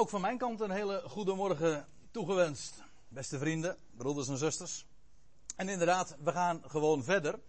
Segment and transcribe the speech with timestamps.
[0.00, 2.82] Ook van mijn kant een hele goede morgen toegewenst.
[3.08, 4.86] Beste vrienden, broeders en zusters.
[5.56, 7.40] En inderdaad, we gaan gewoon verder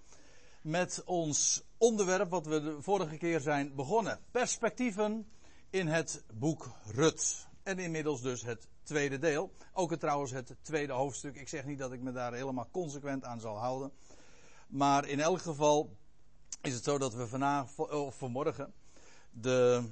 [0.62, 4.20] met ons onderwerp wat we de vorige keer zijn begonnen.
[4.32, 5.32] Perspectieven
[5.70, 7.48] in het boek Rut.
[7.64, 9.52] En inmiddels dus het tweede deel.
[9.74, 11.36] Ook het, trouwens het tweede hoofdstuk.
[11.36, 13.92] Ik zeg niet dat ik me daar helemaal consequent aan zal houden.
[14.68, 15.98] Maar in elk geval
[16.62, 18.74] is het zo dat we vanavond, of vanmorgen
[19.32, 19.84] de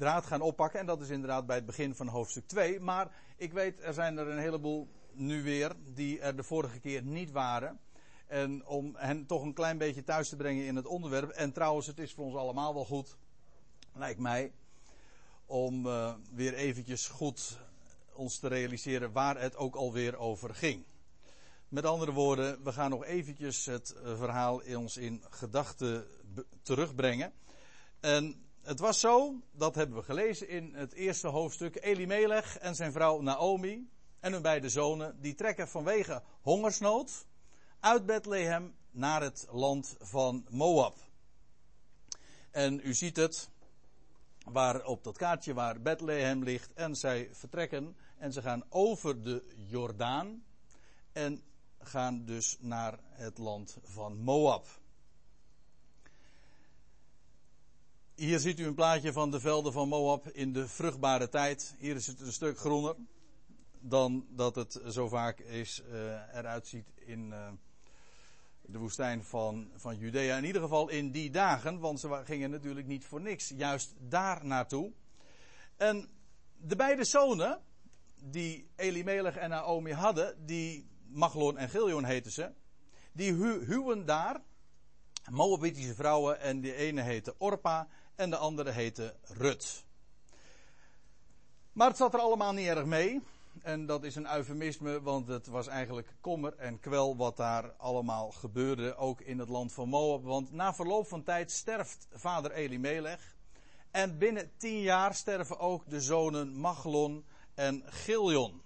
[0.00, 0.80] draad gaan oppakken.
[0.80, 2.80] En dat is inderdaad bij het begin van hoofdstuk 2.
[2.80, 7.02] Maar ik weet, er zijn er een heleboel nu weer die er de vorige keer
[7.02, 7.80] niet waren.
[8.26, 11.30] En om hen toch een klein beetje thuis te brengen in het onderwerp.
[11.30, 13.16] En trouwens, het is voor ons allemaal wel goed,
[13.94, 14.52] lijkt mij,
[15.46, 17.58] om uh, weer eventjes goed
[18.12, 20.84] ons te realiseren waar het ook alweer over ging.
[21.68, 26.06] Met andere woorden, we gaan nog eventjes het uh, verhaal in ons in gedachten
[26.62, 27.32] terugbrengen.
[28.00, 32.92] En het was zo, dat hebben we gelezen in het eerste hoofdstuk, Elimelech en zijn
[32.92, 37.26] vrouw Naomi en hun beide zonen, die trekken vanwege hongersnood
[37.80, 40.96] uit Bethlehem naar het land van Moab.
[42.50, 43.50] En u ziet het,
[44.44, 49.44] waar op dat kaartje waar Bethlehem ligt, en zij vertrekken en ze gaan over de
[49.56, 50.44] Jordaan
[51.12, 51.42] en
[51.78, 54.66] gaan dus naar het land van Moab.
[58.20, 61.74] Hier ziet u een plaatje van de velden van Moab in de vruchtbare tijd.
[61.78, 62.94] Hier is het een stuk groener
[63.78, 65.94] dan dat het zo vaak is, uh,
[66.34, 67.48] eruit ziet in uh,
[68.60, 70.36] de woestijn van, van Judea.
[70.36, 74.46] In ieder geval in die dagen, want ze gingen natuurlijk niet voor niks juist daar
[74.46, 74.92] naartoe.
[75.76, 76.08] En
[76.56, 77.60] de beide zonen,
[78.22, 82.52] die Elimelech en Naomi hadden, die Maglon en Giljon heten ze,
[83.12, 84.40] die hu huwen daar
[85.30, 87.88] Moabitische vrouwen en de ene heette Orpa
[88.20, 89.84] en de andere heette Rut.
[91.72, 93.22] Maar het zat er allemaal niet erg mee.
[93.62, 98.30] En dat is een eufemisme, want het was eigenlijk kommer en kwel wat daar allemaal
[98.30, 100.24] gebeurde, ook in het land van Moab.
[100.24, 103.36] Want na verloop van tijd sterft vader Elimelech.
[103.90, 108.62] En binnen tien jaar sterven ook de zonen Machlon en Giljon.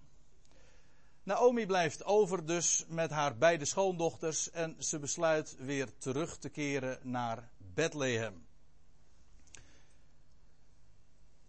[1.22, 6.98] Naomi blijft over dus met haar beide schoondochters en ze besluit weer terug te keren
[7.02, 8.46] naar Bethlehem.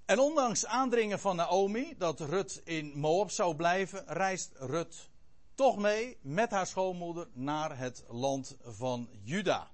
[0.05, 5.09] En ondanks aandringen van Naomi dat Rut in Moab zou blijven, reist Rut
[5.53, 9.71] toch mee met haar schoonmoeder naar het land van Juda.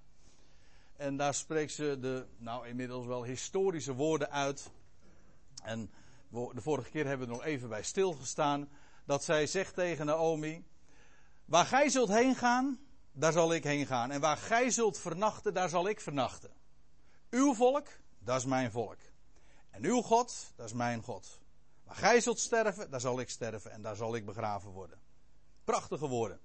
[0.95, 4.71] En daar spreekt ze de, nou inmiddels wel historische woorden uit.
[5.63, 5.91] En
[6.29, 8.69] de vorige keer hebben we er nog even bij stilgestaan.
[9.05, 10.65] Dat zij zegt tegen Naomi:
[11.45, 12.79] Waar gij zult heen gaan,
[13.11, 14.11] daar zal ik heen gaan.
[14.11, 16.51] En waar gij zult vernachten, daar zal ik vernachten.
[17.29, 17.87] Uw volk,
[18.19, 18.97] dat is mijn volk.
[19.71, 21.39] En uw God, dat is mijn God.
[21.83, 24.99] Waar gij zult sterven, daar zal ik sterven en daar zal ik begraven worden.
[25.63, 26.39] Prachtige woorden.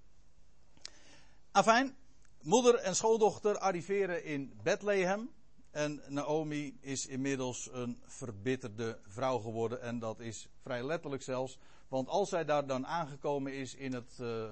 [1.50, 1.96] Afijn,
[2.42, 5.30] moeder en schoondochter arriveren in Bethlehem.
[5.70, 9.80] En Naomi is inmiddels een verbitterde vrouw geworden.
[9.80, 11.58] En dat is vrij letterlijk zelfs.
[11.88, 14.50] Want als zij daar dan aangekomen is in het, uh,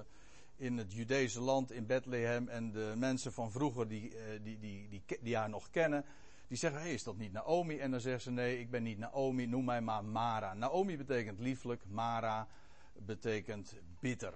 [0.56, 2.48] in het Judese land, in Bethlehem.
[2.48, 6.04] En de mensen van vroeger die, uh, die, die, die, die, haar nog kennen.
[6.48, 7.78] Die zeggen, hey, is dat niet Naomi?
[7.78, 10.54] En dan zegt ze, nee, ik ben niet Naomi, noem mij maar Mara.
[10.54, 12.48] Naomi betekent lieflijk, Mara
[12.92, 14.34] betekent bitter.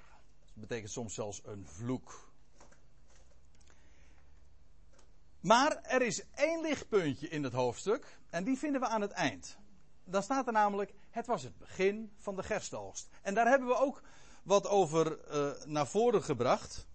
[0.54, 2.28] Dat betekent soms zelfs een vloek.
[5.40, 9.58] Maar er is één lichtpuntje in het hoofdstuk en die vinden we aan het eind.
[10.04, 13.08] Dan staat er namelijk, het was het begin van de gerstoogst.
[13.22, 14.02] En daar hebben we ook
[14.42, 16.87] wat over uh, naar voren gebracht.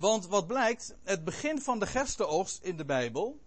[0.00, 3.40] Want wat blijkt, het begin van de gerstenoogst in de Bijbel,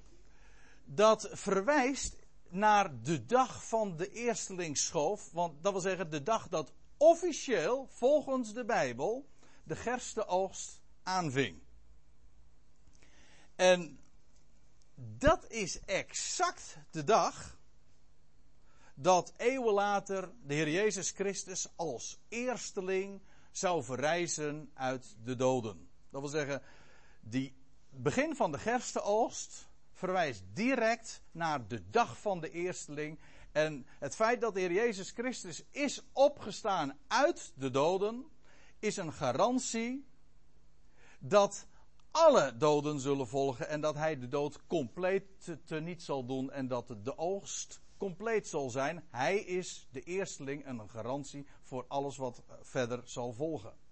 [0.85, 2.15] dat verwijst
[2.49, 5.31] naar de dag van de eerstelingsschoof.
[5.31, 9.29] Want dat wil zeggen de dag dat officieel, volgens de Bijbel,
[9.63, 11.61] de gerstenoogst aanving.
[13.56, 13.99] En
[14.95, 17.57] dat is exact de dag
[18.95, 23.21] dat eeuwen later de Heer Jezus Christus als eersteling
[23.51, 25.91] zou verrijzen uit de doden.
[26.13, 26.62] Dat wil zeggen,
[27.21, 27.56] die
[27.89, 33.19] begin van de gerstenoogst verwijst direct naar de dag van de eersteling.
[33.51, 38.25] En het feit dat de Heer Jezus Christus is opgestaan uit de doden,
[38.80, 40.07] is een garantie
[41.19, 41.68] dat
[42.12, 46.68] alle doden zullen volgen en dat hij de dood compleet te niet zal doen en
[46.68, 49.07] dat de oogst compleet zal zijn.
[49.09, 53.82] Hij is de eersteling en een garantie voor alles wat verder zal volgen.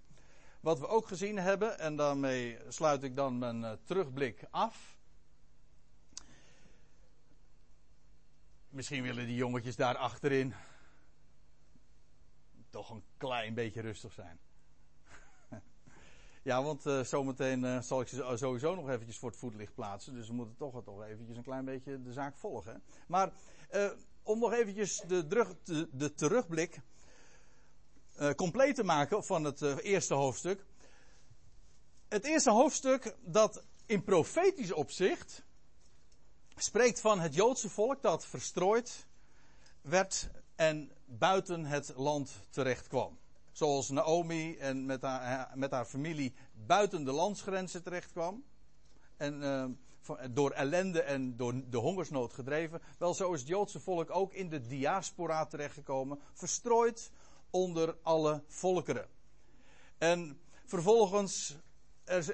[0.61, 4.97] Wat we ook gezien hebben, en daarmee sluit ik dan mijn uh, terugblik af.
[8.69, 10.53] Misschien willen die jongetjes daar achterin
[12.69, 14.39] toch een klein beetje rustig zijn.
[16.49, 20.13] ja, want uh, zometeen uh, zal ik ze sowieso nog eventjes voor het voetlicht plaatsen.
[20.13, 22.83] Dus we moeten toch, toch eventjes een klein beetje de zaak volgen.
[23.07, 23.31] Maar
[24.23, 25.27] om nog eventjes de,
[25.91, 26.81] de terugblik
[28.35, 30.65] compleet te maken van het eerste hoofdstuk.
[32.09, 35.43] Het eerste hoofdstuk dat in profetisch opzicht
[36.55, 39.05] spreekt van het Joodse volk dat verstrooid
[39.81, 43.19] werd en buiten het land terecht kwam.
[43.51, 48.43] Zoals Naomi en met haar, met haar familie buiten de landsgrenzen terecht kwam.
[49.17, 49.79] En
[50.31, 52.81] door ellende en door de hongersnood gedreven.
[52.97, 56.19] Wel, zo is het Joodse volk ook in de diaspora terechtgekomen.
[56.33, 57.11] Verstrooid
[57.51, 59.07] onder alle volkeren.
[59.97, 61.57] En vervolgens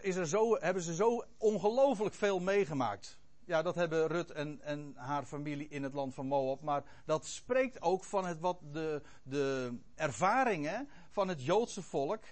[0.02, 3.19] is er zo, hebben ze zo ongelooflijk veel meegemaakt.
[3.46, 6.62] Ja, dat hebben Rut en, en haar familie in het land van Moab.
[6.62, 12.24] Maar dat spreekt ook van het, wat de, de ervaringen van het Joodse volk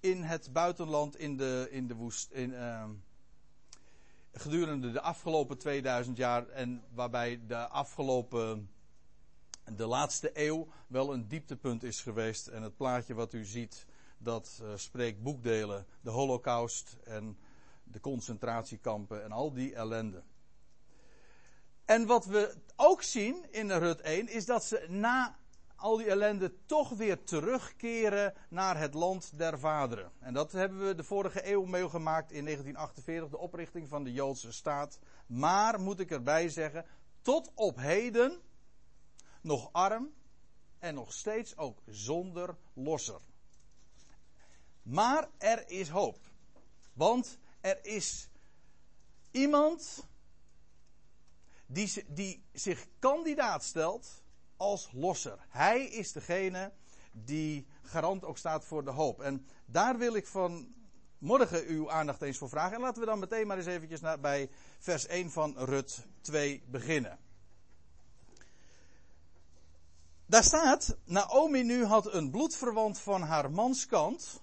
[0.00, 2.30] in het buitenland, in de, in de woest.
[2.30, 2.84] In, uh,
[4.32, 6.48] gedurende de afgelopen 2000 jaar.
[6.48, 8.70] En waarbij de afgelopen.
[9.64, 12.46] De laatste eeuw wel een dieptepunt is geweest.
[12.46, 13.86] En het plaatje wat u ziet,
[14.18, 15.86] dat uh, spreekt boekdelen.
[16.00, 17.38] De Holocaust en
[17.84, 20.22] de concentratiekampen en al die ellende.
[21.84, 25.36] En wat we ook zien in Rut 1 is dat ze na
[25.76, 30.12] al die ellende toch weer terugkeren naar het land der vaderen.
[30.18, 34.52] En dat hebben we de vorige eeuw meegemaakt in 1948, de oprichting van de Joodse
[34.52, 34.98] staat.
[35.26, 36.84] Maar, moet ik erbij zeggen,
[37.22, 38.40] tot op heden
[39.42, 40.12] nog arm
[40.78, 43.20] en nog steeds ook zonder losser.
[44.82, 46.18] Maar er is hoop.
[46.92, 48.28] Want er is
[49.30, 50.06] iemand
[51.66, 54.22] die, die zich kandidaat stelt
[54.56, 55.38] als losser.
[55.48, 56.72] Hij is degene
[57.12, 59.20] die garant ook staat voor de hoop.
[59.20, 60.74] En daar wil ik van
[61.18, 62.74] morgen uw aandacht eens voor vragen.
[62.74, 66.62] En laten we dan meteen maar eens eventjes naar, bij vers 1 van Rut 2
[66.66, 67.18] beginnen.
[70.32, 74.42] Daar staat, Naomi nu had een bloedverwant van haar manskant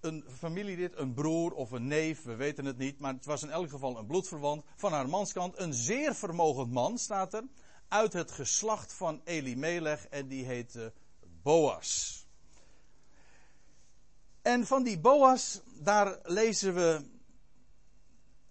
[0.00, 3.50] een familielid, een broer of een neef, we weten het niet, maar het was in
[3.50, 5.58] elk geval een bloedverwant van haar manskant.
[5.58, 7.44] Een zeer vermogend man, staat er,
[7.88, 10.92] uit het geslacht van Elimelech en die heette
[11.42, 12.26] Boas.
[14.42, 17.04] En van die Boas, daar lezen we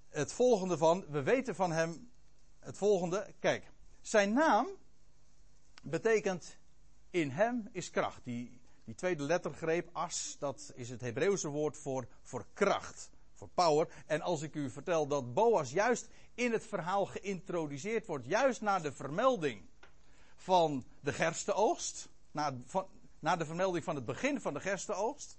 [0.09, 1.05] het volgende van.
[1.09, 2.11] We weten van hem
[2.59, 3.33] het volgende.
[3.39, 3.71] Kijk,
[4.01, 4.79] zijn naam
[5.81, 6.57] betekent
[7.09, 8.21] in hem is kracht.
[8.23, 13.87] Die die tweede lettergreep, as, dat is het Hebreeuwse woord voor, voor kracht, voor power.
[14.05, 18.79] En als ik u vertel dat Boas juist in het verhaal geïntroduceerd wordt, juist na
[18.79, 19.61] de vermelding
[20.35, 22.57] van de gerstenoogst, na,
[23.19, 25.37] na de vermelding van het begin van de gerstenoogst.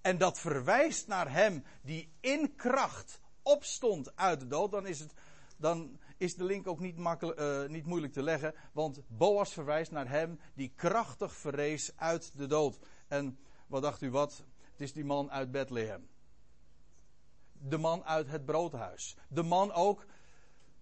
[0.00, 5.12] En dat verwijst naar hem die in kracht opstond uit de dood, dan is het,
[5.62, 8.54] dan is de link ook niet, uh, niet moeilijk te leggen.
[8.72, 12.78] Want Boas verwijst naar hem die krachtig verrees uit de dood.
[13.08, 14.44] En wat dacht u wat?
[14.72, 16.08] Het is die man uit Bethlehem.
[17.52, 19.16] De man uit het broodhuis.
[19.28, 20.06] De man ook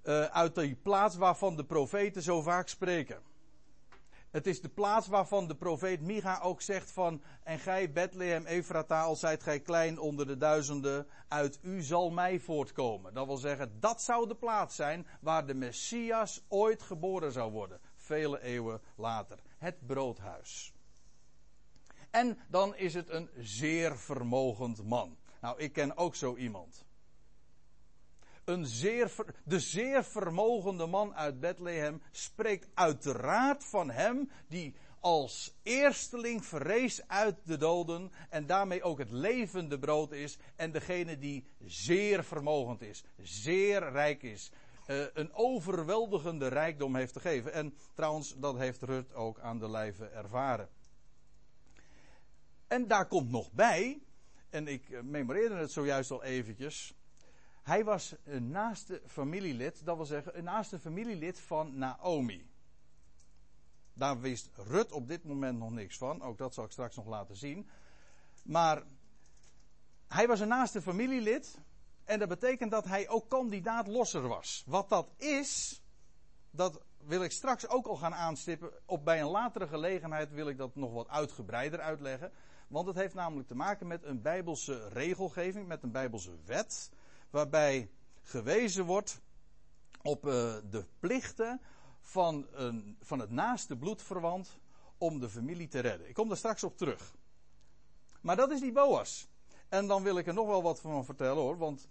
[0.04, 3.22] uh, uit die plaats waarvan de profeten zo vaak spreken.
[4.30, 9.02] Het is de plaats waarvan de profeet Micha ook zegt van, en gij Bethlehem Efrata,
[9.02, 13.14] al zijt gij klein onder de duizenden, uit u zal mij voortkomen.
[13.14, 17.80] Dat wil zeggen, dat zou de plaats zijn waar de Messias ooit geboren zou worden,
[17.96, 19.38] vele eeuwen later.
[19.58, 20.72] Het broodhuis.
[22.10, 25.16] En dan is het een zeer vermogend man.
[25.40, 26.84] Nou, ik ken ook zo iemand
[28.50, 29.12] een zeer,
[29.44, 37.36] de zeer vermogende man uit Bethlehem spreekt uiteraard van hem die als eersteling verrees uit
[37.44, 43.04] de doden en daarmee ook het levende brood is en degene die zeer vermogend is,
[43.22, 44.50] zeer rijk is,
[44.86, 47.52] uh, een overweldigende rijkdom heeft te geven.
[47.52, 50.68] En trouwens, dat heeft Rut ook aan de lijve ervaren.
[52.68, 54.02] En daar komt nog bij,
[54.48, 56.94] en ik eh, memoreerde het zojuist al eventjes,
[57.70, 62.50] hij was een naaste familielid, dat wil zeggen een naaste familielid van Naomi.
[63.92, 67.06] Daar wist Rut op dit moment nog niks van, ook dat zal ik straks nog
[67.06, 67.70] laten zien.
[68.42, 68.82] Maar
[70.08, 71.58] hij was een naaste familielid
[72.04, 74.64] en dat betekent dat hij ook kandidaat losser was.
[74.66, 75.82] Wat dat is,
[76.50, 78.70] dat wil ik straks ook al gaan aanstippen.
[78.86, 82.32] Op bij een latere gelegenheid wil ik dat nog wat uitgebreider uitleggen.
[82.68, 86.90] Want het heeft namelijk te maken met een bijbelse regelgeving, met een bijbelse wet
[87.30, 87.90] waarbij
[88.22, 89.20] gewezen wordt
[90.02, 90.32] op uh,
[90.70, 91.60] de plichten
[92.00, 94.60] van, een, van het naaste bloedverwant
[94.98, 96.08] om de familie te redden.
[96.08, 97.14] Ik kom daar straks op terug.
[98.20, 99.28] Maar dat is die Boas.
[99.68, 101.88] En dan wil ik er nog wel wat van vertellen hoor, want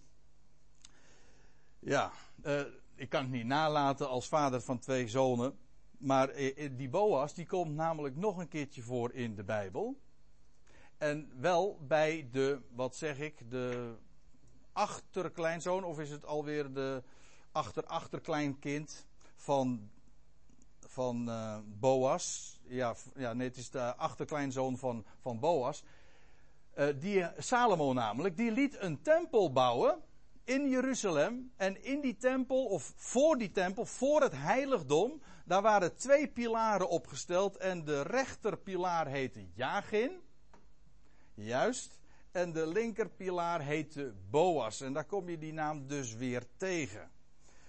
[1.79, 2.11] ja,
[2.45, 2.61] uh,
[2.95, 5.57] ik kan het niet nalaten als vader van twee zonen.
[5.97, 9.99] Maar uh, die Boas, die komt namelijk nog een keertje voor in de Bijbel.
[10.97, 13.95] En wel bij de, wat zeg ik, de
[14.79, 17.03] achterkleinzoon, of is het alweer de
[17.51, 19.89] achter-achterkleinkind van,
[20.79, 22.59] van uh, Boas.
[22.67, 25.83] Ja, ja, nee, het is de achterkleinzoon van, van Boas.
[26.75, 30.01] Uh, die, Salomo namelijk, die liet een tempel bouwen
[30.43, 31.51] in Jeruzalem.
[31.57, 36.89] En in die tempel, of voor die tempel, voor het heiligdom, daar waren twee pilaren
[36.89, 37.57] opgesteld.
[37.57, 40.21] En de rechterpilaar heette Jagin.
[41.33, 41.99] Juist.
[42.31, 44.81] En de linkerpilaar heette Boas.
[44.81, 47.11] En daar kom je die naam dus weer tegen.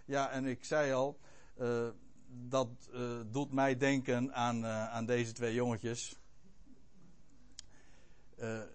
[0.04, 1.18] Ja, en ik zei al,
[1.60, 1.88] uh,
[2.26, 6.18] dat uh, doet mij denken aan, uh, aan deze twee jongetjes.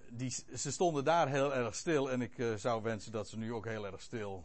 [0.10, 3.66] die, ze stonden daar heel erg stil en ik zou wensen dat ze nu ook
[3.66, 4.44] heel erg stil.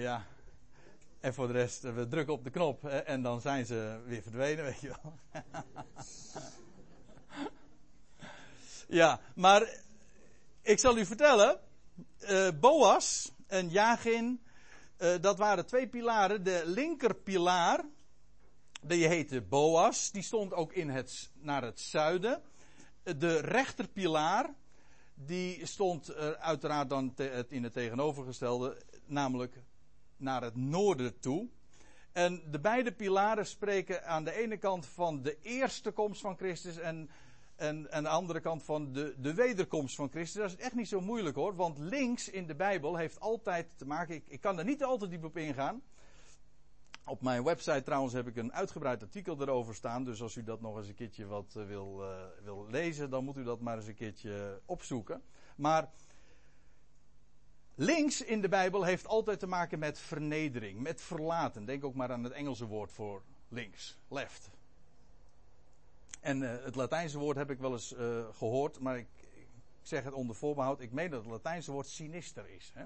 [0.00, 0.26] ja.
[1.20, 4.64] En voor de rest, we drukken op de knop en dan zijn ze weer verdwenen,
[4.64, 5.18] weet je wel.
[8.88, 9.80] ja, maar
[10.62, 11.60] ik zal u vertellen,
[12.60, 14.40] Boas en Jagin,
[14.98, 16.44] uh, dat waren twee pilaren.
[16.44, 17.84] De linkerpilaar,
[18.82, 22.42] die heette Boas, die stond ook in het, naar het zuiden.
[23.02, 24.54] De rechterpilaar,
[25.14, 28.76] die stond uiteraard dan te, in het tegenovergestelde,
[29.06, 29.56] namelijk
[30.16, 31.48] naar het noorden toe.
[32.12, 36.76] En de beide pilaren spreken aan de ene kant van de eerste komst van Christus
[36.76, 37.10] en
[37.58, 40.42] en aan de andere kant van de, de wederkomst van Christus.
[40.42, 41.56] Dat is echt niet zo moeilijk hoor.
[41.56, 44.14] Want links in de Bijbel heeft altijd te maken.
[44.14, 45.82] Ik, ik kan er niet altijd diep op ingaan.
[47.04, 50.04] Op mijn website trouwens heb ik een uitgebreid artikel erover staan.
[50.04, 53.24] Dus als u dat nog eens een keertje wat uh, wil, uh, wil lezen, dan
[53.24, 55.22] moet u dat maar eens een keertje opzoeken.
[55.56, 55.90] Maar
[57.74, 61.64] links in de Bijbel heeft altijd te maken met vernedering, met verlaten.
[61.64, 64.50] Denk ook maar aan het Engelse woord voor links, left.
[66.20, 69.48] En uh, het Latijnse woord heb ik wel eens uh, gehoord, maar ik, ik,
[69.82, 70.80] zeg het onder voorbehoud.
[70.80, 72.70] Ik meen dat het Latijnse woord sinister is.
[72.74, 72.84] Hè?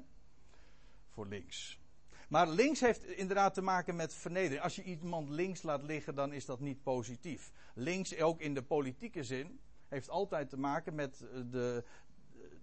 [1.08, 1.80] Voor links.
[2.28, 4.60] Maar links heeft inderdaad te maken met vernedering.
[4.60, 7.52] Als je iemand links laat liggen, dan is dat niet positief.
[7.74, 11.84] Links, ook in de politieke zin, heeft altijd te maken met eh, de,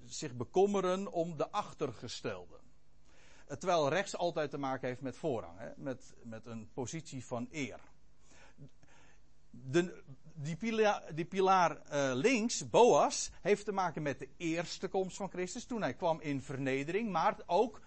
[0.06, 2.60] zich bekommeren om de achtergestelde.
[3.48, 5.70] Terwijl rechts altijd te maken heeft met voorrang, hè?
[5.76, 7.80] Met, met een positie van eer.
[9.50, 10.04] De,
[11.14, 15.66] die pilaar, uh, links, Boas, heeft te maken met de eerste komst van Christus.
[15.66, 17.10] Toen hij kwam in vernedering.
[17.10, 17.82] Maar ook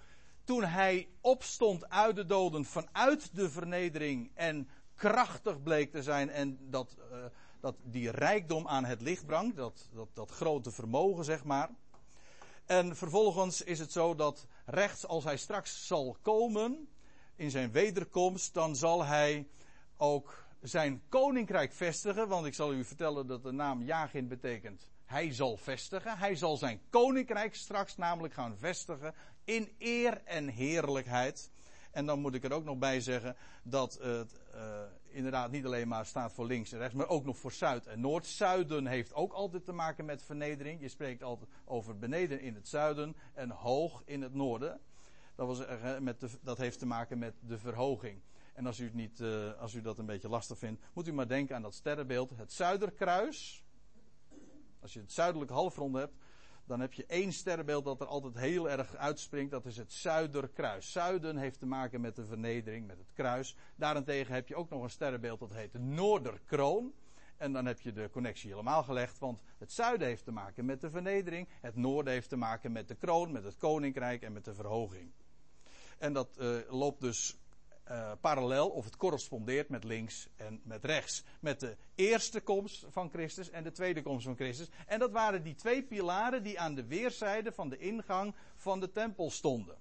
[0.45, 4.31] toen hij opstond uit de doden vanuit de vernedering.
[4.35, 6.31] En krachtig bleek te zijn.
[6.31, 7.25] En dat, uh,
[7.61, 9.57] dat die rijkdom aan het licht bracht.
[9.57, 11.71] Dat, dat, dat grote vermogen, zeg maar.
[12.67, 16.89] En vervolgens is het zo dat rechts, als hij straks zal komen.
[17.37, 19.49] In zijn wederkomst, dan zal hij
[19.97, 22.29] ook zijn koninkrijk vestigen.
[22.29, 26.19] Want ik zal u vertellen dat de naam Jagin betekent hij zal vestigen.
[26.19, 29.15] Hij zal zijn koninkrijk straks namelijk gaan vestigen
[29.45, 31.51] in eer en heerlijkheid.
[31.91, 35.89] En dan moet ik er ook nog bij zeggen dat het uh, inderdaad niet alleen
[35.89, 38.27] maar staat voor links en rechts, maar ook nog voor zuid en noord.
[38.27, 40.81] Zuiden heeft ook altijd te maken met vernedering.
[40.81, 44.81] Je spreekt altijd over beneden in het zuiden en hoog in het noorden.
[45.35, 45.59] Dat, was,
[46.01, 48.23] met de, dat heeft te maken met de verhoging.
[48.53, 51.13] En als u, het niet, uh, als u dat een beetje lastig vindt, moet u
[51.13, 53.65] maar denken aan dat sterrenbeeld, het Zuiderkruis.
[54.81, 56.15] Als je het zuidelijke halfrond hebt,
[56.67, 59.51] dan heb je één sterrenbeeld dat er altijd heel erg uitspringt.
[59.51, 60.93] Dat is het Zuiderkruis.
[60.93, 63.57] Zuiden heeft te maken met de vernedering, met het kruis.
[63.77, 66.93] Daarentegen heb je ook nog een sterrenbeeld dat heet de Noorderkroon.
[67.37, 70.81] En dan heb je de connectie helemaal gelegd, want het zuiden heeft te maken met
[70.81, 71.49] de vernedering.
[71.61, 75.13] Het noorden heeft te maken met de kroon, met het koninkrijk en met de verhoging.
[75.99, 77.42] En dat uh, loopt dus
[77.93, 81.25] uh, parallel of het correspondeert met links en met rechts.
[81.41, 84.69] Met de eerste komst van Christus en de tweede komst van Christus.
[84.87, 88.91] En dat waren die twee pilaren die aan de weerszijde van de ingang van de
[88.91, 89.77] tempel stonden.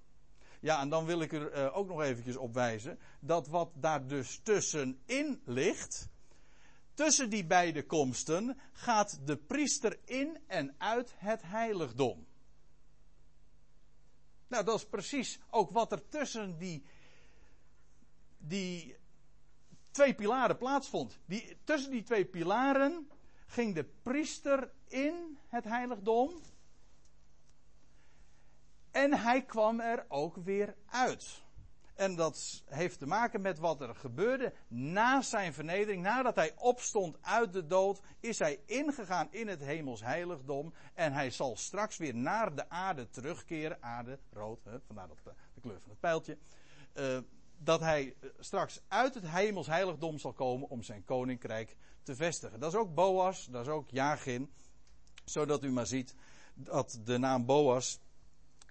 [0.60, 4.08] Ja, en dan wil ik er uh, ook nog eventjes op wijzen dat wat daar
[4.08, 6.10] dus tussenin ligt,
[6.94, 12.28] tussen die beide komsten, gaat de priester in en uit het heiligdom.
[14.48, 16.84] Nou, dat is precies ook wat er tussen die
[18.42, 18.96] die
[19.92, 21.20] twee pilaren plaatsvond.
[21.26, 23.10] Die, tussen die twee pilaren
[23.48, 26.42] ging de priester in het heiligdom.
[28.92, 31.42] En hij kwam er ook weer uit.
[31.96, 36.04] En dat heeft te maken met wat er gebeurde na zijn vernedering.
[36.04, 40.74] Nadat hij opstond uit de dood, is hij ingegaan in het hemels heiligdom.
[40.94, 43.84] En hij zal straks weer naar de aarde terugkeren.
[43.84, 46.38] Aarde, rood, hè, vandaar dat, eh, de kleur van het pijltje.
[46.94, 47.18] Uh,
[47.64, 52.60] dat hij straks uit het hemels heiligdom zal komen om zijn koninkrijk te vestigen.
[52.60, 54.52] Dat is ook Boas, dat is ook Jagin.
[55.26, 56.16] Zodat u maar ziet
[56.54, 58.00] dat de naam Boas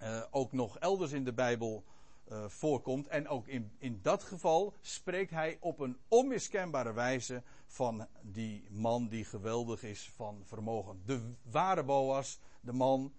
[0.03, 1.85] uh, ook nog elders in de Bijbel
[2.29, 3.07] uh, voorkomt.
[3.07, 9.09] En ook in, in dat geval spreekt hij op een onmiskenbare wijze van die man
[9.09, 11.03] die geweldig is van vermogen.
[11.05, 13.13] De ware Boas, de man,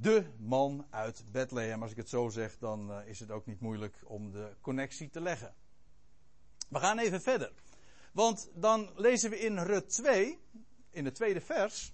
[0.00, 1.82] de man uit Bethlehem.
[1.82, 5.10] Als ik het zo zeg, dan uh, is het ook niet moeilijk om de connectie
[5.10, 5.54] te leggen.
[6.68, 7.52] We gaan even verder.
[8.12, 10.38] Want dan lezen we in Rut 2,
[10.90, 11.92] in het tweede vers.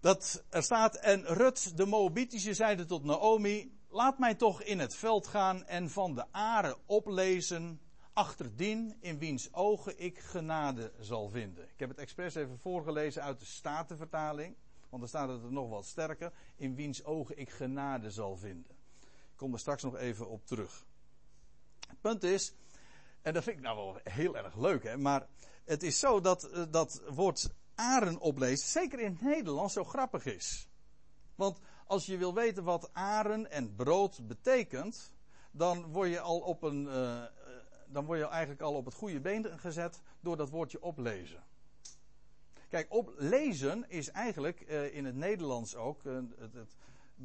[0.00, 4.96] Dat er staat, en Rut de Moabitische zeide tot Naomi, laat mij toch in het
[4.96, 7.80] veld gaan en van de aren oplezen,
[8.12, 11.64] achterdien in wiens ogen ik genade zal vinden.
[11.64, 14.56] Ik heb het expres even voorgelezen uit de Statenvertaling,
[14.94, 18.76] want dan staat het er nog wat sterker, in wiens ogen ik genade zal vinden.
[19.00, 20.84] Ik kom er straks nog even op terug.
[21.88, 22.54] Het punt is,
[23.22, 25.26] en dat vind ik nou wel heel erg leuk, hè, maar
[25.64, 30.24] het is zo dat uh, dat woord aren oplezen, zeker in het Nederlands, zo grappig
[30.24, 30.68] is.
[31.34, 35.14] Want als je wil weten wat aren en brood betekent,
[35.50, 37.22] dan word je al op een, uh,
[37.86, 41.44] dan word je eigenlijk al op het goede been gezet door dat woordje oplezen.
[42.74, 46.76] Kijk, oplezen is eigenlijk uh, in het Nederlands ook, het, het,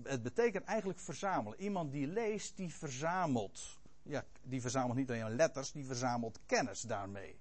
[0.03, 1.61] het betekent eigenlijk verzamelen.
[1.61, 3.79] Iemand die leest, die verzamelt.
[4.03, 7.39] Ja, die verzamelt niet alleen letters, die verzamelt kennis daarmee.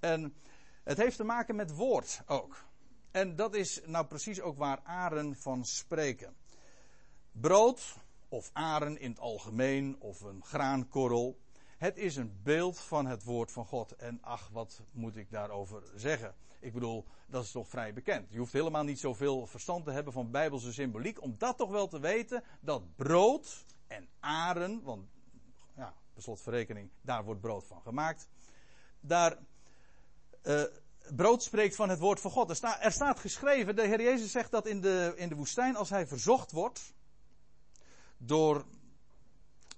[0.00, 0.34] En
[0.82, 2.64] het heeft te maken met woord ook.
[3.10, 6.36] En dat is nou precies ook waar aren van spreken.
[7.32, 7.96] Brood,
[8.28, 11.38] of aren in het algemeen, of een graankorrel.
[11.80, 13.96] Het is een beeld van het woord van God.
[13.96, 16.34] En ach, wat moet ik daarover zeggen?
[16.58, 18.30] Ik bedoel, dat is toch vrij bekend.
[18.30, 21.22] Je hoeft helemaal niet zoveel verstand te hebben van bijbelse symboliek.
[21.22, 25.08] Om dat toch wel te weten dat brood en aren, want
[25.76, 28.28] ja, per slotverrekening, daar wordt brood van gemaakt.
[29.00, 29.38] Daar,
[30.42, 30.62] uh,
[31.16, 32.62] brood spreekt van het woord van God.
[32.62, 35.90] Er, er, staat geschreven, de Heer Jezus zegt dat in de, in de woestijn als
[35.90, 36.94] hij verzocht wordt
[38.18, 38.64] door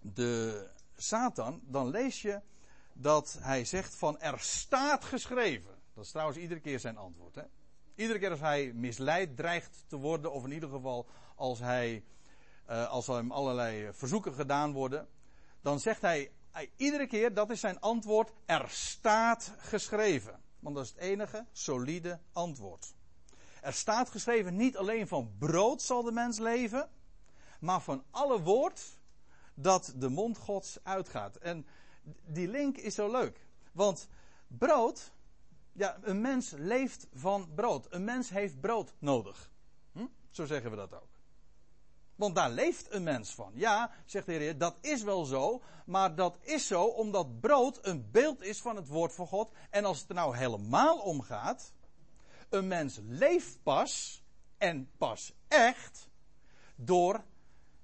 [0.00, 0.70] de
[1.02, 2.40] Satan, dan lees je
[2.92, 5.74] dat hij zegt van er staat geschreven.
[5.94, 7.34] Dat is trouwens iedere keer zijn antwoord.
[7.34, 7.42] Hè?
[7.94, 12.04] Iedere keer als hij misleid dreigt te worden, of in ieder geval als hij,
[12.70, 15.08] uh, als hem allerlei verzoeken gedaan worden,
[15.60, 20.40] dan zegt hij, hij iedere keer, dat is zijn antwoord, er staat geschreven.
[20.58, 22.94] Want dat is het enige solide antwoord.
[23.60, 26.88] Er staat geschreven niet alleen van brood zal de mens leven,
[27.60, 29.00] maar van alle woord
[29.54, 31.36] dat de mond Gods uitgaat.
[31.36, 31.66] En
[32.26, 33.46] die link is zo leuk.
[33.72, 34.08] Want
[34.46, 35.12] brood,
[35.72, 37.86] ja, een mens leeft van brood.
[37.90, 39.50] Een mens heeft brood nodig.
[39.92, 40.06] Hm?
[40.30, 41.12] Zo zeggen we dat ook.
[42.14, 43.52] Want daar leeft een mens van.
[43.54, 45.62] Ja, zegt de Heer, dat is wel zo.
[45.86, 49.52] Maar dat is zo omdat brood een beeld is van het woord van God.
[49.70, 51.72] En als het er nou helemaal om gaat.
[52.48, 54.22] Een mens leeft pas.
[54.58, 56.08] En pas echt.
[56.76, 57.24] Door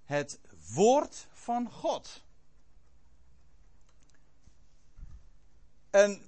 [0.04, 0.40] het
[0.72, 2.22] woord van God.
[5.90, 6.22] En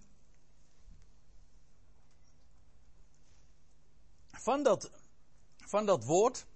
[4.30, 4.90] van dat,
[5.56, 6.46] van dat woord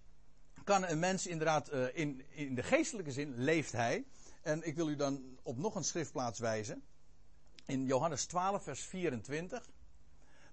[0.65, 4.05] kan een mens inderdaad, uh, in, in de geestelijke zin leeft hij.
[4.43, 6.83] En ik wil u dan op nog een schriftplaats wijzen.
[7.67, 9.69] In Johannes 12, vers 24.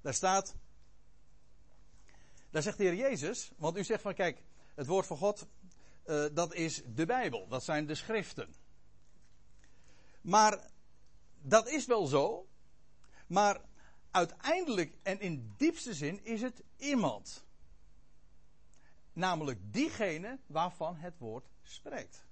[0.02, 0.56] Daar staat.
[2.50, 3.52] Daar zegt de Heer Jezus.
[3.58, 4.44] Want u zegt van kijk,
[4.76, 5.48] het woord van God.
[6.06, 7.48] Uh, dat is de Bijbel.
[7.48, 8.56] Dat zijn de schriften.
[10.22, 10.70] Maar
[11.42, 12.48] dat is wel zo.
[13.28, 13.62] Maar
[14.12, 17.46] uiteindelijk en in diepste zin is het iemand.
[19.14, 22.26] Namelijk diegene waarvan het woord spreekt.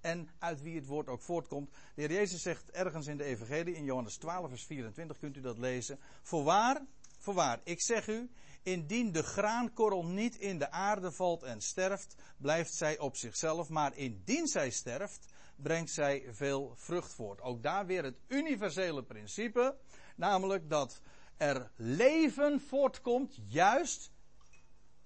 [0.00, 1.70] En uit wie het woord ook voortkomt.
[1.70, 5.40] De heer Jezus zegt ergens in de Evangelie, in Johannes 12, vers 24, kunt u
[5.40, 5.98] dat lezen.
[6.22, 6.82] Voorwaar,
[7.18, 8.30] voorwaar, ik zeg u,
[8.66, 13.68] indien de graankorrel niet in de aarde valt en sterft, blijft zij op zichzelf.
[13.68, 15.26] Maar indien zij sterft,
[15.56, 17.40] brengt zij veel vrucht voort.
[17.40, 19.76] Ook daar weer het universele principe.
[20.16, 21.00] Namelijk dat
[21.36, 24.10] er leven voortkomt, juist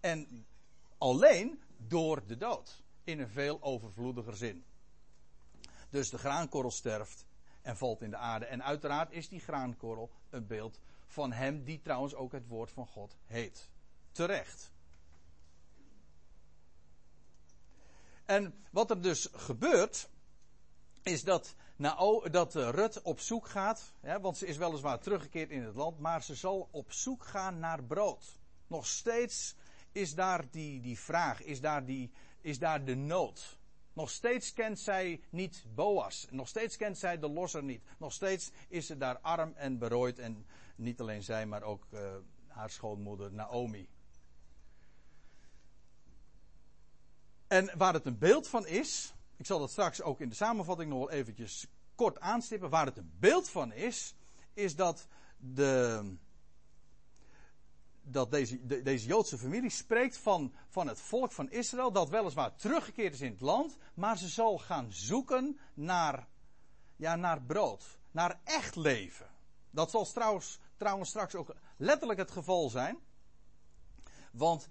[0.00, 0.46] en
[0.98, 2.82] alleen door de dood.
[3.04, 4.64] In een veel overvloediger zin.
[5.90, 7.26] Dus de graankorrel sterft
[7.62, 8.46] en valt in de aarde.
[8.46, 12.86] En uiteraard is die graankorrel een beeld van hem die trouwens ook het woord van
[12.86, 13.70] God heet.
[14.12, 14.70] Terecht.
[18.24, 20.08] En wat er dus gebeurt,
[21.02, 21.54] is dat,
[22.30, 26.34] dat Rut op zoek gaat, want ze is weliswaar teruggekeerd in het land, maar ze
[26.34, 28.38] zal op zoek gaan naar brood.
[28.66, 29.54] Nog steeds
[29.92, 33.58] is daar die, die vraag, is daar, die, is daar de nood.
[33.92, 36.26] Nog steeds kent zij niet Boas.
[36.30, 37.82] Nog steeds kent zij de losser niet.
[37.98, 40.18] Nog steeds is ze daar arm en berooid.
[40.18, 40.46] En
[40.80, 42.00] niet alleen zij, maar ook uh,
[42.46, 43.88] haar schoonmoeder Naomi.
[47.46, 50.90] En waar het een beeld van is, ik zal dat straks ook in de samenvatting
[50.90, 52.70] nog wel eventjes kort aanstippen.
[52.70, 54.14] Waar het een beeld van is,
[54.54, 56.16] is dat de,
[58.02, 63.14] dat deze, deze Joodse familie spreekt van, van het volk van Israël, dat weliswaar teruggekeerd
[63.14, 66.28] is in het land, maar ze zal gaan zoeken naar,
[66.96, 69.30] ja, naar brood, naar echt leven.
[69.70, 72.98] Dat zal trouwens, trouwens straks ook letterlijk het geval zijn.
[74.32, 74.68] Want,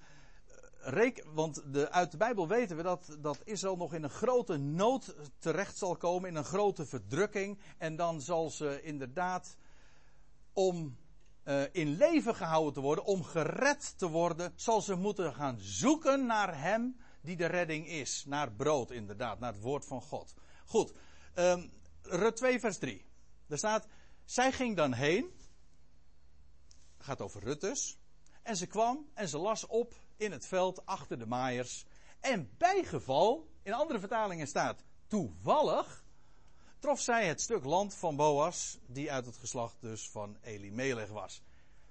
[0.82, 4.58] eh, want de, uit de Bijbel weten we dat, dat Israël nog in een grote
[4.58, 7.60] nood terecht zal komen, in een grote verdrukking.
[7.78, 9.58] En dan zal ze inderdaad
[10.54, 10.98] om
[11.44, 16.26] uh, in leven gehouden te worden, om gered te worden, zal ze moeten gaan zoeken
[16.26, 18.24] naar Hem die de redding is.
[18.28, 20.34] Naar brood, inderdaad, naar het woord van God.
[20.66, 20.94] Goed,
[21.36, 23.06] um, Rut 2, vers 3.
[23.48, 23.88] Er staat,
[24.26, 25.39] zij ging dan heen.
[27.00, 27.98] Gaat over Rut dus.
[28.44, 31.86] En ze kwam en ze las op in het veld achter de maaiers.
[32.20, 36.04] En bijgeval, in andere vertalingen staat toevallig,
[36.80, 41.42] trof zij het stuk land van Boas, die uit het geslacht dus van Elimelech was.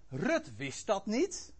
[0.09, 1.53] Rut wist dat niet.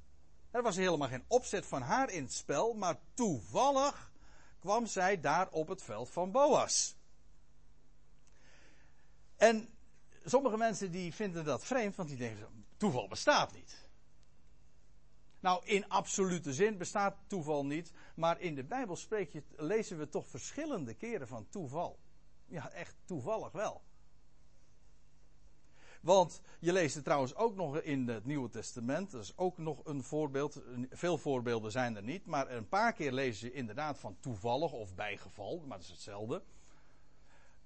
[0.51, 4.13] Er was helemaal geen opzet van haar in het spel, maar toevallig
[4.59, 6.97] kwam zij daar op het veld van Boas.
[9.37, 9.69] En
[10.25, 13.89] sommige mensen die vinden dat vreemd, want die denken, toeval bestaat niet.
[15.41, 20.29] Nou, in absolute zin bestaat toeval niet, maar in de Bijbel je, lezen we toch
[20.29, 21.99] verschillende keren van toeval.
[22.47, 23.83] Ja, echt toevallig wel.
[26.01, 29.11] Want je leest het trouwens ook nog in het Nieuwe Testament.
[29.11, 30.63] Dat is ook nog een voorbeeld.
[30.91, 32.27] Veel voorbeelden zijn er niet.
[32.27, 35.59] Maar een paar keer lezen je inderdaad van toevallig of bijgeval.
[35.67, 36.43] Maar dat is hetzelfde.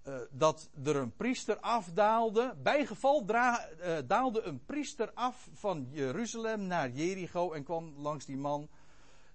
[0.09, 2.55] Uh, dat er een priester afdaalde.
[2.63, 7.53] Bijgeval uh, daalde een priester af van Jeruzalem naar Jericho.
[7.53, 8.69] En kwam langs die man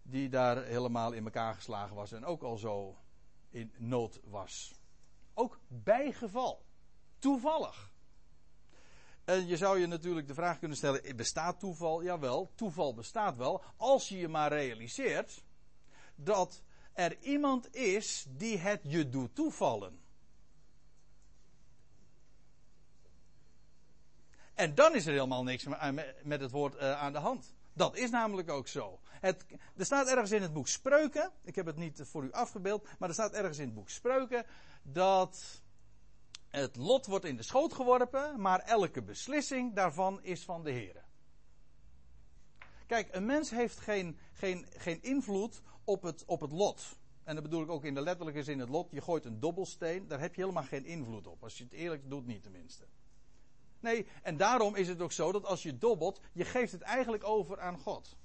[0.04, 2.12] die daar helemaal in elkaar geslagen was.
[2.12, 2.98] En ook al zo
[3.50, 4.74] in nood was.
[5.34, 6.66] Ook bijgeval.
[7.20, 7.92] Toevallig.
[9.26, 12.04] En je zou je natuurlijk de vraag kunnen stellen: bestaat toeval?
[12.04, 13.64] Jawel, toeval bestaat wel.
[13.78, 15.44] Als je je maar realiseert
[16.16, 20.06] dat er iemand is die het je doet toevallen.
[24.58, 25.66] En dan is er helemaal niks
[26.24, 27.54] met het woord eh, aan de hand.
[27.74, 29.00] Dat is namelijk ook zo.
[29.04, 32.88] Het, er staat ergens in het boek Spreuken, ik heb het niet voor u afgebeeld,
[33.00, 34.46] maar er staat ergens in het boek Spreuken
[34.82, 35.62] dat
[36.50, 41.04] het lot wordt in de schoot geworpen, maar elke beslissing daarvan is van de Heer.
[42.88, 46.98] Kijk, een mens heeft geen, geen, geen invloed op het, op het lot.
[47.24, 48.92] En dat bedoel ik ook in de letterlijke zin het lot.
[48.92, 51.44] Je gooit een dobbelsteen, daar heb je helemaal geen invloed op.
[51.44, 52.86] Als je het eerlijk doet, niet tenminste.
[53.88, 57.24] Nee, en daarom is het ook zo dat als je dobbelt, je geeft het eigenlijk
[57.24, 58.18] over aan God.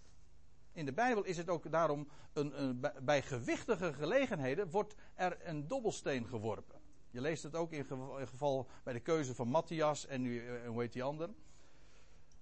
[0.72, 5.66] In de Bijbel is het ook daarom, een, een, bij gewichtige gelegenheden wordt er een
[5.66, 6.80] dobbelsteen geworpen.
[7.10, 7.84] Je leest het ook in
[8.26, 11.30] geval bij de keuze van Matthias en nu, eh, hoe heet die ander?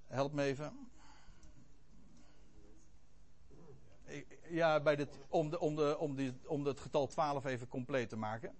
[0.06, 0.90] Help me even.
[4.48, 8.08] Ja, bij dit, om, de, om, de, om, die, om het getal 12 even compleet
[8.08, 8.54] te maken.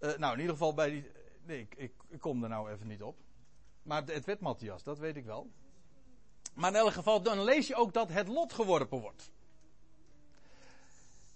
[0.00, 1.10] Uh, nou, in ieder geval bij die.
[1.42, 3.23] Nee, ik, ik, ik, kom er nou even niet op.
[3.84, 5.50] Maar het werd Matthias, dat weet ik wel.
[6.54, 9.32] Maar in elk geval, dan lees je ook dat het lot geworpen wordt.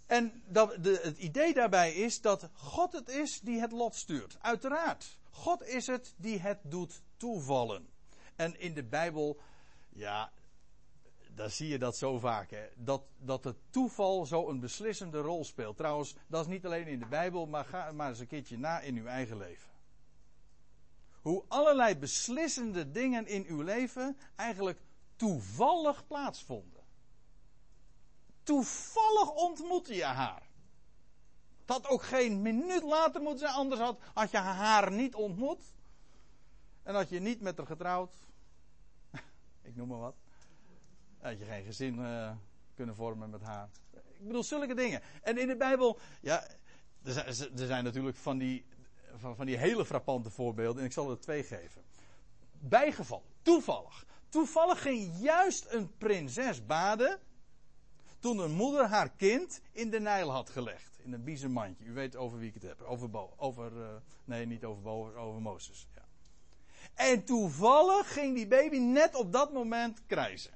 [0.06, 4.36] En dat de, het idee daarbij is dat God het is die het lot stuurt.
[4.40, 5.18] Uiteraard.
[5.30, 7.88] God is het die het doet toevallen.
[8.36, 9.40] En in de Bijbel,
[9.88, 10.32] ja,
[11.34, 12.50] daar zie je dat zo vaak.
[12.50, 12.66] Hè?
[12.76, 15.76] Dat, dat het toeval zo een beslissende rol speelt.
[15.76, 18.80] Trouwens, dat is niet alleen in de Bijbel, maar ga maar eens een keertje na
[18.80, 19.70] in uw eigen leven.
[21.28, 24.80] Hoe allerlei beslissende dingen in uw leven eigenlijk
[25.16, 26.82] toevallig plaatsvonden.
[28.42, 30.42] Toevallig ontmoette je haar.
[31.66, 35.62] Had ook geen minuut later moeten zijn, anders had, had je haar niet ontmoet.
[36.82, 38.14] En had je niet met haar getrouwd.
[39.68, 40.16] Ik noem maar wat.
[41.18, 42.30] Had je geen gezin uh,
[42.74, 43.68] kunnen vormen met haar.
[43.92, 45.02] Ik bedoel, zulke dingen.
[45.22, 46.46] En in de Bijbel, ja,
[47.02, 48.66] er zijn, er zijn natuurlijk van die,
[49.18, 50.80] van, van die hele frappante voorbeelden.
[50.80, 51.82] En ik zal er twee geven.
[52.52, 54.06] Bijgeval, toevallig.
[54.28, 57.18] Toevallig ging juist een prinses baden
[58.18, 60.98] toen een moeder haar kind in de Nijl had gelegd.
[61.02, 61.84] In een biezenmandje.
[61.84, 62.82] U weet over wie ik het heb.
[62.82, 63.88] Over, Bo over uh,
[64.24, 65.88] nee, niet over Bo, over Mozes.
[65.94, 66.04] Ja.
[66.94, 70.52] En toevallig ging die baby net op dat moment krijzen.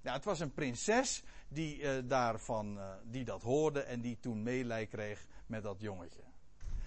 [0.00, 4.42] Ja, het was een prinses die, uh, daarvan, uh, die dat hoorde en die toen
[4.42, 6.25] meelij kreeg met dat jongetje.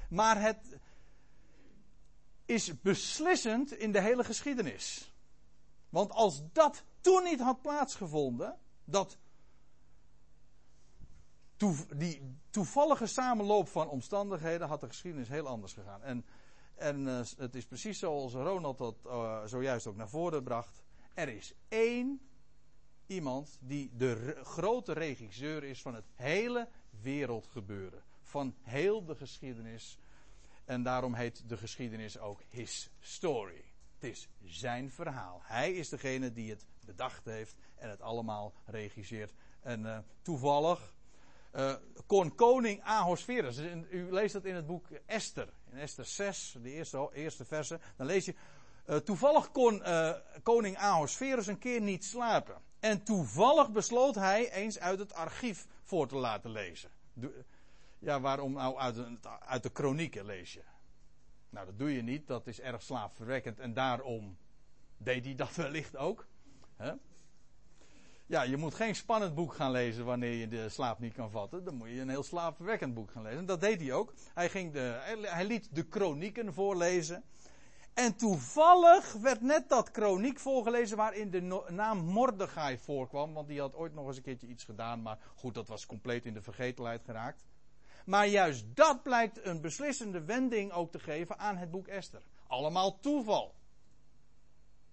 [0.10, 0.78] Maar het
[2.46, 5.14] is beslissend in de hele geschiedenis.
[5.90, 9.18] Want als dat toen niet had plaatsgevonden, dat
[11.96, 16.04] die toevallige samenloop van omstandigheden had de geschiedenis heel anders gegaan.
[16.04, 16.26] En,
[16.76, 20.82] en uh, het is precies zoals Ronald dat uh, zojuist ook naar voren bracht.
[21.14, 22.22] Er is één
[23.08, 26.68] iemand die de grote regisseur is van het hele
[27.02, 28.04] wereldgebeuren.
[28.30, 30.00] Van heel de geschiedenis.
[30.66, 33.64] En daarom heet de geschiedenis ook His Story.
[33.94, 35.42] Het is zijn verhaal.
[35.44, 39.34] Hij is degene die het bedacht heeft en het allemaal regisseert.
[39.60, 40.94] En uh, toevallig
[41.56, 41.74] uh,
[42.06, 46.72] kon koning Ahasverus, dus u leest dat in het boek Esther, in Esther 6, de
[46.72, 48.36] eerste, eerste verse, dan lees je,
[48.86, 49.84] uh, toevallig kon
[50.44, 52.62] koning Ahasverus een keer niet slapen.
[52.80, 56.90] En toevallig besloot hij eens uit het archief voor te laten lezen.
[58.00, 60.64] Ja, waarom nou uit de, uit de kronieken lees je?
[61.50, 64.38] Nou, dat doe je niet, dat is erg slaapverwekkend en daarom
[64.98, 66.28] deed hij dat wellicht ook.
[68.30, 71.64] Ja, je moet geen spannend boek gaan lezen wanneer je de slaap niet kan vatten.
[71.64, 73.40] Dan moet je een heel slaapverwekkend boek gaan lezen.
[73.40, 74.14] En dat deed hij ook.
[74.34, 77.24] Hij, ging de, hij liet de kronieken voorlezen.
[77.94, 83.34] En toevallig werd net dat kroniek voorgelezen waarin de naam Mordechai voorkwam.
[83.34, 85.02] Want die had ooit nog eens een keertje iets gedaan.
[85.02, 87.46] Maar goed, dat was compleet in de vergetelheid geraakt.
[88.06, 92.22] Maar juist dat blijkt een beslissende wending ook te geven aan het boek Esther.
[92.48, 93.56] Allemaal toeval.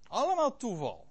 [0.09, 1.07] Allemaal toeval.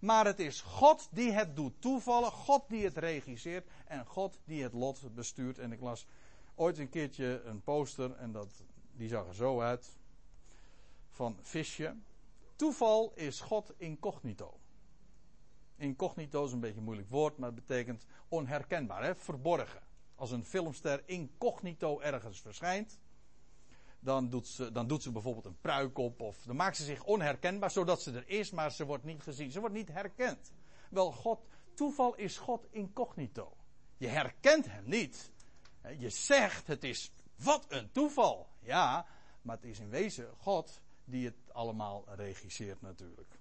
[0.00, 4.62] Maar het is God die het doet toevallen, God die het regisseert en God die
[4.62, 5.58] het lot bestuurt.
[5.58, 6.06] En ik las
[6.54, 9.98] ooit een keertje een poster en dat, die zag er zo uit.
[11.10, 11.96] Van Visje.
[12.56, 14.60] Toeval is God incognito.
[15.76, 19.14] Incognito is een beetje een moeilijk woord, maar het betekent onherkenbaar, hè?
[19.14, 19.82] verborgen.
[20.22, 22.98] Als een filmster incognito ergens verschijnt,
[24.00, 27.04] dan doet, ze, dan doet ze bijvoorbeeld een pruik op of dan maakt ze zich
[27.04, 29.50] onherkenbaar zodat ze er is, maar ze wordt niet gezien.
[29.50, 30.52] Ze wordt niet herkend.
[30.90, 33.56] Wel, God, toeval is God incognito.
[33.96, 35.32] Je herkent hem niet.
[35.98, 38.48] Je zegt het is wat een toeval.
[38.60, 39.06] Ja,
[39.42, 43.38] maar het is in wezen God die het allemaal regisseert natuurlijk.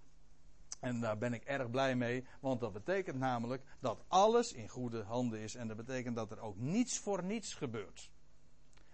[0.81, 5.03] En daar ben ik erg blij mee, want dat betekent namelijk dat alles in goede
[5.03, 8.11] handen is en dat betekent dat er ook niets voor niets gebeurt.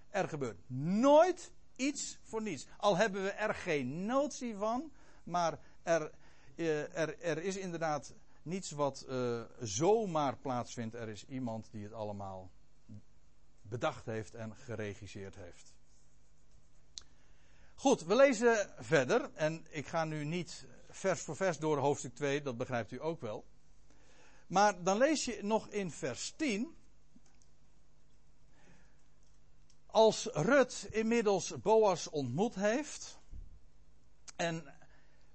[0.09, 2.67] Er gebeurt nooit iets voor niets.
[2.77, 4.91] Al hebben we er geen notie van,
[5.23, 6.11] maar er,
[6.55, 10.95] eh, er, er is inderdaad niets wat uh, zomaar plaatsvindt.
[10.95, 12.51] Er is iemand die het allemaal
[13.61, 15.75] bedacht heeft en geregisseerd heeft.
[17.75, 19.29] Goed, we lezen verder.
[19.33, 23.21] En ik ga nu niet vers voor vers door hoofdstuk 2, dat begrijpt u ook
[23.21, 23.45] wel.
[24.47, 26.75] Maar dan lees je nog in vers 10.
[29.85, 33.19] Als Rut inmiddels Boas ontmoet heeft.
[34.35, 34.73] En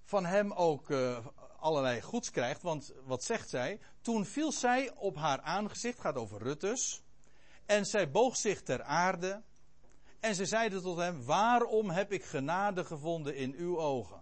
[0.04, 1.26] van hem ook uh,
[1.58, 2.62] allerlei goeds krijgt.
[2.62, 3.80] Want wat zegt zij?
[4.00, 7.02] Toen viel zij op haar aangezicht, gaat over Rut dus.
[7.66, 9.42] En zij boog zich ter aarde.
[10.20, 14.21] En ze zeide tot hem: Waarom heb ik genade gevonden in uw ogen?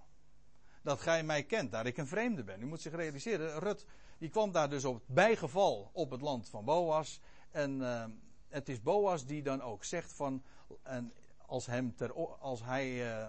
[0.82, 2.62] Dat gij mij kent, daar ik een vreemde ben.
[2.62, 3.86] U moet zich realiseren, Rut
[4.20, 7.20] die kwam daar dus op het bijgeval op het land van Boas.
[7.50, 8.04] En uh,
[8.48, 10.42] het is Boas die dan ook zegt van,
[10.82, 11.12] en
[11.46, 13.28] als, hem ter, als hij uh,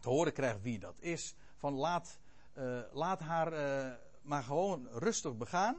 [0.00, 2.18] te horen krijgt wie dat is, van laat,
[2.58, 3.52] uh, laat haar
[4.22, 5.76] maar gewoon rustig begaan.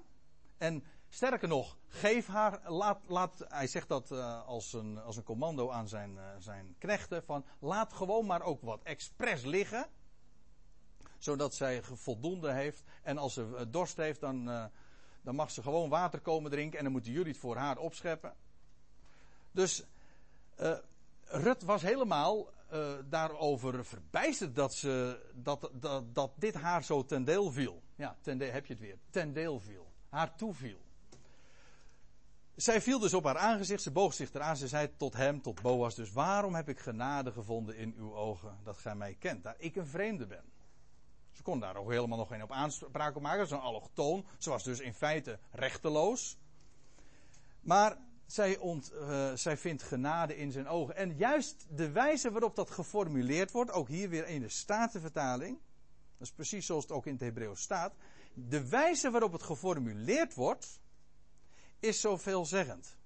[0.58, 4.12] En sterker nog, geef haar, laat, laat hij zegt dat
[4.45, 8.84] als, een, als een commando aan zijn, zijn knechten, van laat gewoon maar ook wat
[8.84, 9.88] expres liggen
[11.17, 12.84] zodat zij voldoende heeft.
[13.03, 14.69] En als ze dorst heeft, dan,
[15.21, 18.34] dan mag ze gewoon water komen drinken en dan moeten jullie het voor haar opscheppen.
[19.51, 19.84] Dus
[20.60, 20.77] uh,
[21.23, 22.49] Rut was helemaal
[23.10, 27.82] daarover verbijsterd dat, ze, dat, dat, dat dit haar zo ten deel viel.
[27.95, 28.97] Ja, ten deel, heb je het weer.
[29.10, 29.91] Ten deel viel.
[30.10, 30.80] Haar toeviel.
[32.58, 35.62] Zij viel dus op haar aangezicht, ze boog zich eraan, ze zei tot hem, tot
[35.62, 39.56] Boas, dus waarom heb ik genade gevonden in uw ogen dat gij mij kent, daar
[39.58, 40.43] ik een vreemde ben.
[41.38, 43.47] Ze kon daar ook helemaal nog geen op aanspraak op maken.
[43.47, 44.26] Zo'n allochtoon.
[44.38, 46.38] Ze was dus in feite rechteloos.
[47.62, 50.95] Maar zij, ont, uh, zij vindt genade in zijn ogen.
[50.95, 55.60] En juist de wijze waarop dat geformuleerd wordt, ook hier weer in de Statenvertaling.
[56.17, 57.93] Dat is precies zoals het ook in het Hebreeuws staat.
[58.34, 60.80] de wijze waarop het geformuleerd wordt,
[61.80, 62.96] is zo veelzeggend.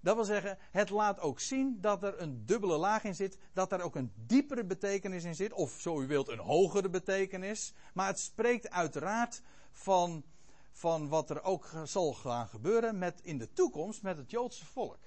[0.00, 3.72] Dat wil zeggen, het laat ook zien dat er een dubbele laag in zit, dat
[3.72, 7.74] er ook een diepere betekenis in zit, of zo u wilt, een hogere betekenis.
[7.94, 10.24] Maar het spreekt uiteraard van,
[10.72, 14.98] van wat er ook zal gaan gebeuren met, in de toekomst met het Joodse volk.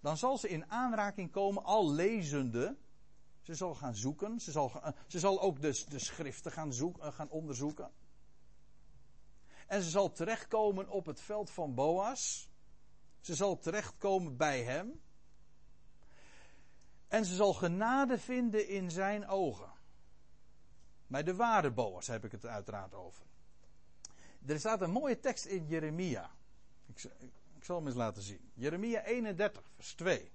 [0.00, 2.76] Dan zal ze in aanraking komen, al lezende.
[3.40, 4.72] Ze zal gaan zoeken, ze zal,
[5.06, 7.90] ze zal ook de, de schriften gaan, zoeken, gaan onderzoeken.
[9.66, 12.49] En ze zal terechtkomen op het veld van Boas.
[13.20, 15.00] Ze zal terechtkomen bij hem.
[17.08, 19.72] En ze zal genade vinden in zijn ogen.
[21.06, 23.26] Bij de ware Boas heb ik het uiteraard over.
[24.46, 26.30] Er staat een mooie tekst in Jeremia.
[26.86, 27.04] Ik,
[27.56, 28.50] ik zal hem eens laten zien.
[28.54, 30.30] Jeremia 31, vers 2.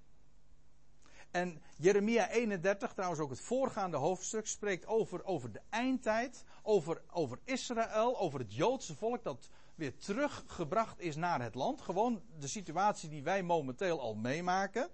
[1.30, 7.38] En Jeremia 31, trouwens ook het voorgaande hoofdstuk, spreekt over, over de eindtijd, over, over
[7.44, 11.80] Israël, over het Joodse volk dat weer teruggebracht is naar het land.
[11.80, 14.90] Gewoon de situatie die wij momenteel al meemaken.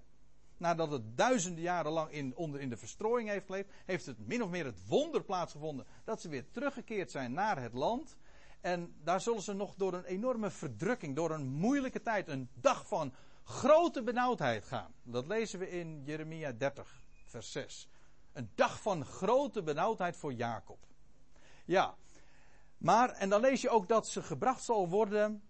[0.57, 4.42] Nadat het duizenden jaren lang in, onder in de verstrooiing heeft geleefd, heeft het min
[4.42, 8.16] of meer het wonder plaatsgevonden dat ze weer teruggekeerd zijn naar het land.
[8.61, 12.87] En daar zullen ze nog door een enorme verdrukking, door een moeilijke tijd, een dag
[12.87, 13.14] van
[13.45, 14.95] grote benauwdheid gaan.
[15.03, 17.88] Dat lezen we in Jeremia 30, vers 6.
[18.33, 20.87] Een dag van grote benauwdheid voor Jacob.
[21.64, 21.97] Ja,
[22.83, 25.42] maar, en dan lees je ook dat ze gebracht zal worden,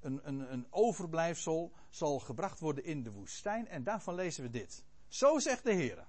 [0.00, 3.68] een, een, een overblijfsel zal gebracht worden in de woestijn.
[3.68, 4.84] En daarvan lezen we dit.
[5.08, 6.06] Zo zegt de Heer.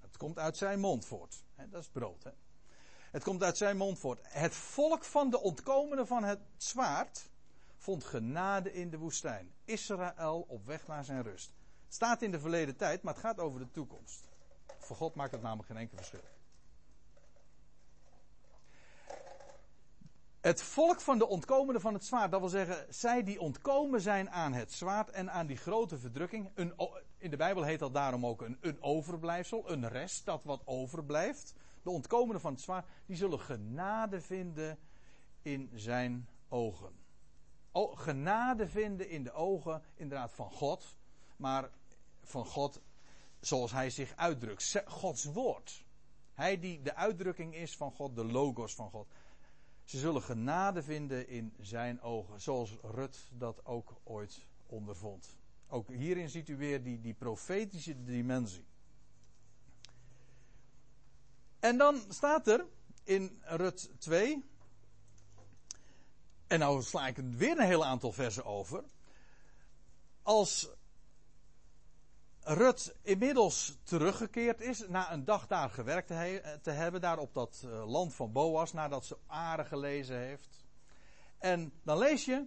[0.00, 1.44] Het komt uit zijn mond voort.
[1.70, 2.24] dat is brood.
[2.24, 2.30] Hè?
[3.10, 4.20] Het komt uit zijn mond voort.
[4.22, 7.30] Het volk van de ontkomenen van het zwaard
[7.76, 9.54] vond genade in de woestijn.
[9.64, 11.54] Israël op weg naar zijn rust.
[11.84, 14.28] Het staat in de verleden tijd, maar het gaat over de toekomst.
[14.78, 16.20] Voor God maakt het namelijk geen enkel verschil.
[20.42, 24.30] Het volk van de ontkomenden van het zwaard, dat wil zeggen, zij die ontkomen zijn
[24.30, 26.50] aan het zwaard en aan die grote verdrukking.
[26.54, 26.74] Een,
[27.18, 31.54] in de Bijbel heet dat daarom ook een, een overblijfsel, een rest, dat wat overblijft.
[31.82, 34.78] De ontkomenden van het zwaard, die zullen genade vinden
[35.42, 36.92] in zijn ogen.
[37.94, 40.96] Genade vinden in de ogen, inderdaad, van God,
[41.36, 41.70] maar
[42.22, 42.80] van God
[43.40, 44.82] zoals hij zich uitdrukt.
[44.86, 45.84] Gods woord.
[46.34, 49.06] Hij die de uitdrukking is van God, de logos van God.
[49.84, 55.36] Ze zullen genade vinden in zijn ogen, zoals Rut dat ook ooit ondervond.
[55.68, 58.64] Ook hierin ziet u weer die, die profetische dimensie.
[61.60, 62.66] En dan staat er
[63.04, 64.44] in Rut 2.
[66.46, 68.84] En nou sla ik weer een heel aantal versen over.
[70.22, 70.68] Als
[72.44, 76.06] Rut inmiddels teruggekeerd is, na een dag daar gewerkt
[76.62, 80.64] te, hebben, daar op dat eh, land van Boas, nadat ze Aren gelezen heeft.
[81.38, 82.46] En dan lees je.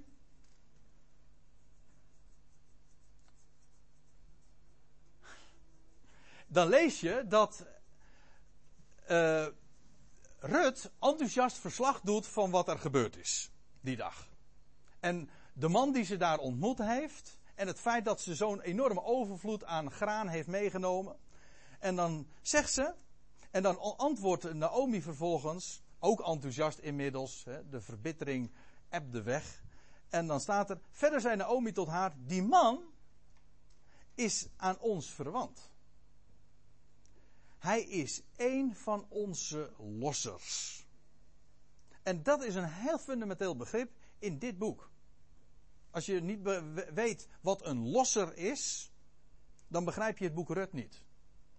[6.48, 7.66] Dan lees je dat
[9.10, 9.48] uh,
[10.40, 14.28] Rut enthousiast verslag doet van wat er gebeurd is die dag.
[15.00, 19.04] En de man die ze daar ontmoet heeft, en het feit dat ze zo'n enorme
[19.04, 21.18] overvloed aan graan heeft meegenomen.
[21.80, 22.94] En dan zegt ze,
[23.52, 28.52] en dan antwoordt Naomi vervolgens, ook enthousiast inmiddels, de verbittering
[29.04, 29.64] de weg.
[30.10, 32.84] En dan staat er, verder zei Naomi tot haar, die man
[34.16, 35.70] is aan ons verwant.
[37.58, 40.86] Hij is één van onze lossers.
[42.04, 44.90] En dat is een heel fundamenteel begrip in dit boek.
[45.96, 46.40] Als je niet
[46.94, 48.92] weet wat een losser is,
[49.68, 51.02] dan begrijp je het boek Rut niet.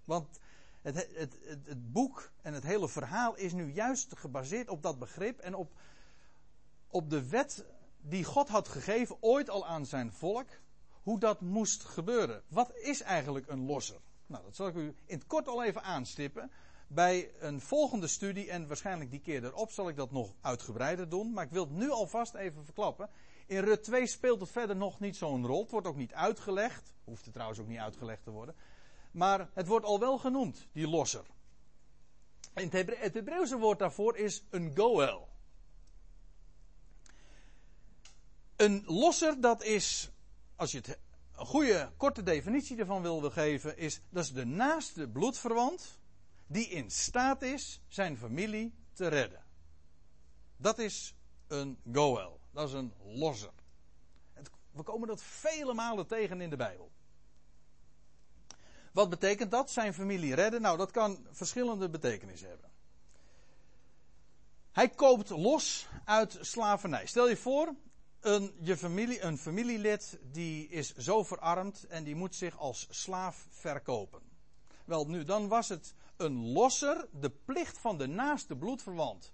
[0.04, 0.40] Want
[0.82, 5.38] het, het, het, boek en het hele verhaal is nu juist gebaseerd op dat begrip
[5.38, 5.72] en op,
[6.88, 7.64] op de wet
[8.00, 10.48] die God had gegeven ooit al aan zijn volk,
[11.02, 12.42] hoe dat moest gebeuren.
[12.48, 14.00] Wat is eigenlijk een losser?
[14.26, 16.50] Nou, dat zal ik u in het kort al even aanstippen.
[16.88, 21.32] Bij een volgende studie, en waarschijnlijk die keer erop, zal ik dat nog uitgebreider doen.
[21.32, 23.10] Maar ik wil het nu alvast even verklappen.
[23.46, 25.62] In Rut 2 speelt het verder nog niet zo'n rol.
[25.62, 26.94] Het wordt ook niet uitgelegd.
[27.04, 28.54] Hoeft het trouwens ook niet uitgelegd te worden.
[29.10, 31.24] Maar het wordt al wel genoemd, die losser.
[32.52, 35.28] En het, Hebreeuwse woord daarvoor is een goel.
[38.56, 40.10] Een losser, dat is,
[40.56, 40.98] als je het
[41.36, 45.98] een goede korte definitie ervan wilde geven, is dat is de naaste bloedverwant
[46.46, 49.44] die in staat is zijn familie te redden.
[50.56, 51.14] Dat is
[51.46, 52.40] een goel.
[52.56, 53.50] Dat is een losser.
[54.70, 56.90] We komen dat vele malen tegen in de Bijbel.
[58.92, 59.70] Wat betekent dat?
[59.70, 60.60] Zijn familie redden?
[60.60, 62.70] Nou, dat kan verschillende betekenissen hebben.
[64.72, 67.06] Hij koopt los uit slavernij.
[67.06, 67.74] Stel je voor,
[68.20, 73.46] een, je familie, een familielid die is zo verarmd en die moet zich als slaaf
[73.50, 74.22] verkopen.
[74.84, 79.32] Wel nu, dan was het een losser, de plicht van de naaste bloedverwant,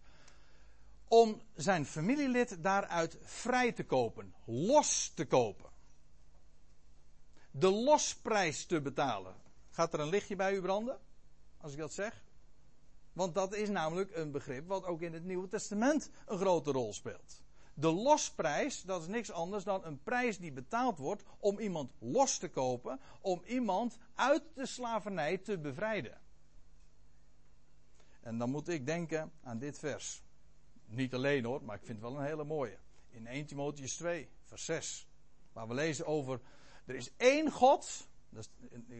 [1.12, 5.70] om zijn familielid daaruit vrij te kopen, los te kopen.
[7.50, 9.34] De losprijs te betalen.
[9.70, 10.98] Gaat er een lichtje bij u branden?
[11.56, 12.22] Als ik dat zeg?
[13.12, 16.92] Want dat is namelijk een begrip wat ook in het Nieuwe Testament een grote rol
[16.92, 17.42] speelt.
[17.74, 22.38] De losprijs, dat is niks anders dan een prijs die betaald wordt om iemand los
[22.38, 26.20] te kopen, om iemand uit de slavernij te bevrijden.
[28.20, 30.22] En dan moet ik denken aan dit vers.
[30.94, 32.78] Niet alleen hoor, maar ik vind het wel een hele mooie.
[33.10, 35.08] In 1 Timotheus 2, vers 6.
[35.52, 36.40] Waar we lezen over,
[36.84, 38.08] er is één God.
[38.28, 38.50] Dat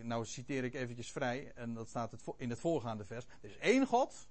[0.02, 3.24] nou citeer ik eventjes vrij, en dat staat in het voorgaande vers.
[3.40, 4.28] Er is één God.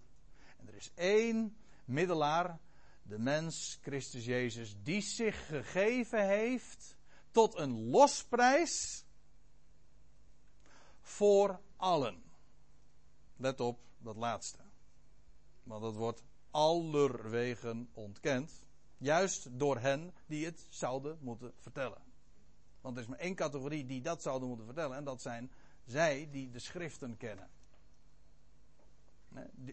[0.57, 2.59] En er is één middelaar
[3.03, 6.97] de mens, Christus Jezus, die zich gegeven heeft
[7.32, 9.05] tot een losprijs
[11.01, 12.24] voor allen.
[13.36, 14.57] Let op dat laatste.
[15.64, 18.52] Want dat wordt allerwegen ontkend.
[18.97, 22.02] Juist door hen die het zouden moeten vertellen.
[22.82, 24.97] Want er is maar één categorie die dat zouden moeten vertellen.
[24.97, 25.52] En dat zijn
[25.86, 27.49] zij die de schriften kennen.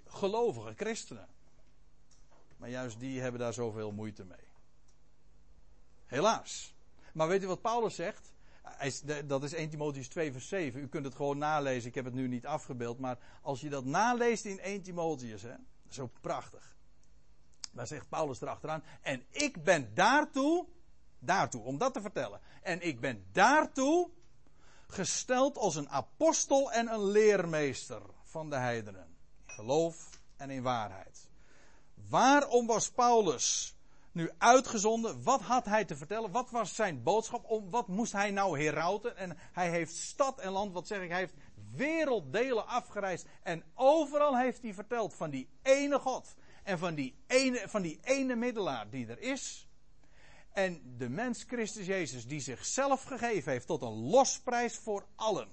[0.05, 1.29] Gelovige christenen.
[2.57, 4.47] Maar juist die hebben daar zoveel moeite mee.
[6.07, 6.75] Helaas.
[7.13, 8.33] Maar weet u wat Paulus zegt?
[9.25, 10.81] Dat is 1 Timotheus 2 vers 7.
[10.81, 11.89] U kunt het gewoon nalezen.
[11.89, 12.99] Ik heb het nu niet afgebeeld.
[12.99, 15.43] Maar als je dat naleest in 1 Timotheus.
[15.43, 15.55] Hè,
[15.95, 16.77] zo prachtig.
[17.73, 18.85] Daar zegt Paulus erachteraan.
[19.03, 20.67] En ik ben daartoe.
[21.19, 21.63] Daartoe.
[21.63, 22.41] Om dat te vertellen.
[22.63, 24.11] En ik ben daartoe.
[24.87, 29.17] Gesteld als een apostel en een leermeester van de heidenen.
[29.47, 31.31] In geloof en in waarheid.
[32.09, 33.77] Waarom was Paulus
[34.13, 35.23] nu uitgezonden?
[35.23, 36.31] Wat had hij te vertellen?
[36.31, 37.45] Wat was zijn boodschap?
[37.45, 39.17] Om, wat moest hij nou herauten?
[39.17, 41.35] En hij heeft stad en land, wat zeg ik, hij heeft
[41.71, 43.27] werelddelen afgereisd.
[43.43, 46.35] En overal heeft hij verteld van die ene God.
[46.63, 49.69] En van die ene, van die ene middelaar die er is.
[50.53, 55.49] En de mens Christus Jezus die zichzelf gegeven heeft tot een losprijs voor allen.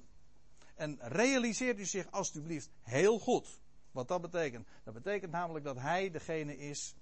[0.75, 3.59] En realiseert u zich alstublieft heel goed
[3.95, 4.67] wat dat betekent?
[4.83, 6.95] Dat betekent namelijk dat hij degene is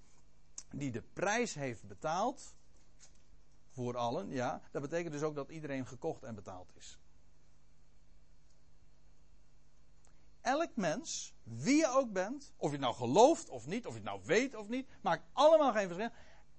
[0.72, 2.56] die de prijs heeft betaald.
[3.70, 4.62] Voor allen, ja.
[4.72, 7.00] Dat betekent dus ook dat iedereen gekocht en betaald is.
[10.44, 14.00] Elk mens, wie je ook bent, of je het nou gelooft of niet, of je
[14.00, 16.10] het nou weet of niet, maakt allemaal geen verschil.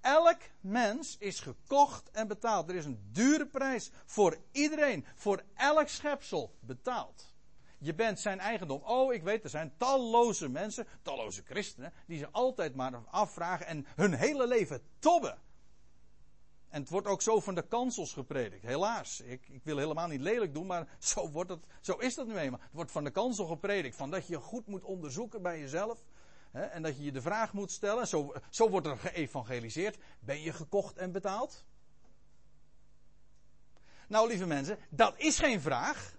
[0.01, 2.69] Elk mens is gekocht en betaald.
[2.69, 7.35] Er is een dure prijs voor iedereen, voor elk schepsel betaald.
[7.79, 8.83] Je bent zijn eigendom.
[8.83, 13.87] Oh, ik weet, er zijn talloze mensen, talloze christenen, die ze altijd maar afvragen en
[13.95, 15.39] hun hele leven tobben.
[16.75, 18.63] En het wordt ook zo van de kansels gepredikt.
[18.63, 22.27] Helaas, ik, ik, wil helemaal niet lelijk doen, maar zo, wordt het, zo is dat
[22.27, 22.61] nu eenmaal.
[22.61, 23.97] Het wordt van de kansel gepredikt.
[23.97, 26.05] Van dat je goed moet onderzoeken bij jezelf.
[26.51, 28.09] Hè, en dat je je de vraag moet stellen.
[28.09, 29.99] Zo, zo wordt er geëvangeliseerd.
[30.21, 31.65] Ben je gekocht en betaald?
[34.09, 36.17] Nou, lieve mensen, dat is geen vraag.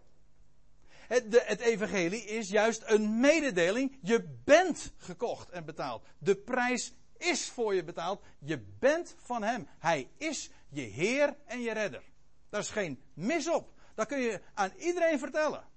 [1.08, 3.98] Het, de, het evangelie is juist een mededeling.
[4.02, 6.06] Je bent gekocht en betaald.
[6.18, 6.94] De prijs
[7.26, 8.24] is voor je betaald.
[8.40, 9.68] Je bent van Hem.
[9.80, 12.04] Hij is je Heer en je Redder.
[12.50, 13.74] Daar is geen mis op.
[13.96, 15.68] Dat kun je aan iedereen vertellen.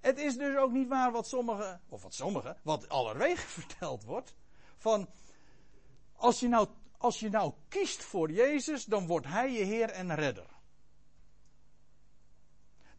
[0.00, 4.34] Het is dus ook niet waar wat sommigen, of wat sommigen, wat allerwege verteld wordt.
[4.76, 5.08] Van,
[6.12, 10.14] als je nou, als je nou kiest voor Jezus, dan wordt Hij je Heer en
[10.14, 10.58] Redder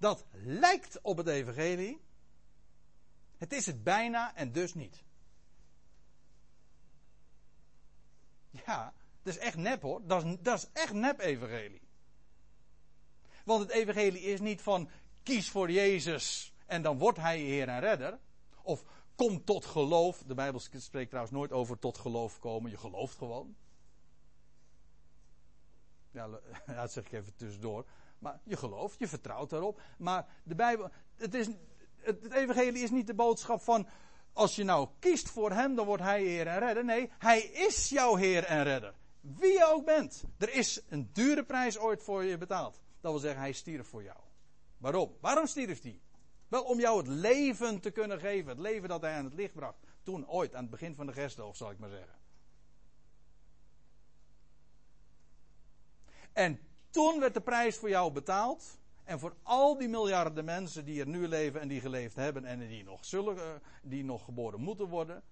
[0.01, 2.01] dat lijkt op het evangelie.
[3.37, 5.03] Het is het bijna en dus niet.
[8.65, 8.93] Ja,
[9.23, 10.01] dat is echt nep hoor.
[10.07, 11.81] Dat is, dat is echt nep evangelie.
[13.45, 14.89] Want het evangelie is niet van
[15.23, 18.19] kies voor Jezus en dan wordt hij je Heer en Redder.
[18.63, 18.83] Of
[19.15, 20.23] kom tot geloof.
[20.27, 22.71] De Bijbel spreekt trouwens nooit over tot geloof komen.
[22.71, 23.55] Je gelooft gewoon.
[26.11, 26.27] Ja,
[26.65, 27.85] dat zeg ik even tussendoor.
[28.19, 29.81] Maar je gelooft, je vertrouwt daarop.
[29.97, 31.49] Maar de Bijbel, het, is,
[31.95, 33.87] het, evangelie is niet de boodschap van,
[34.33, 36.85] als je nou kiest voor hem, dan wordt hij Heer en Redder.
[36.85, 38.93] Nee, hij is jouw Heer en Redder.
[39.21, 40.23] Wie je ook bent.
[40.37, 42.81] Er is een dure prijs ooit voor je betaald.
[43.01, 44.19] Dat wil zeggen, hij stierf voor jou.
[44.77, 45.17] Waarom?
[45.19, 46.01] Waarom stierf hij?
[46.47, 48.49] Wel om jou het leven te kunnen geven.
[48.49, 49.79] Het leven dat hij aan het licht bracht.
[50.03, 52.19] Toen, ooit, aan het begin van de gersthoofd, zal ik maar zeggen.
[56.33, 56.59] En
[56.89, 58.79] toen werd de prijs voor jou betaald.
[59.11, 62.67] En voor al die miljarden mensen die er nu leven en die geleefd hebben en
[62.67, 65.23] die nog zullen, eh, die nog geboren moeten worden.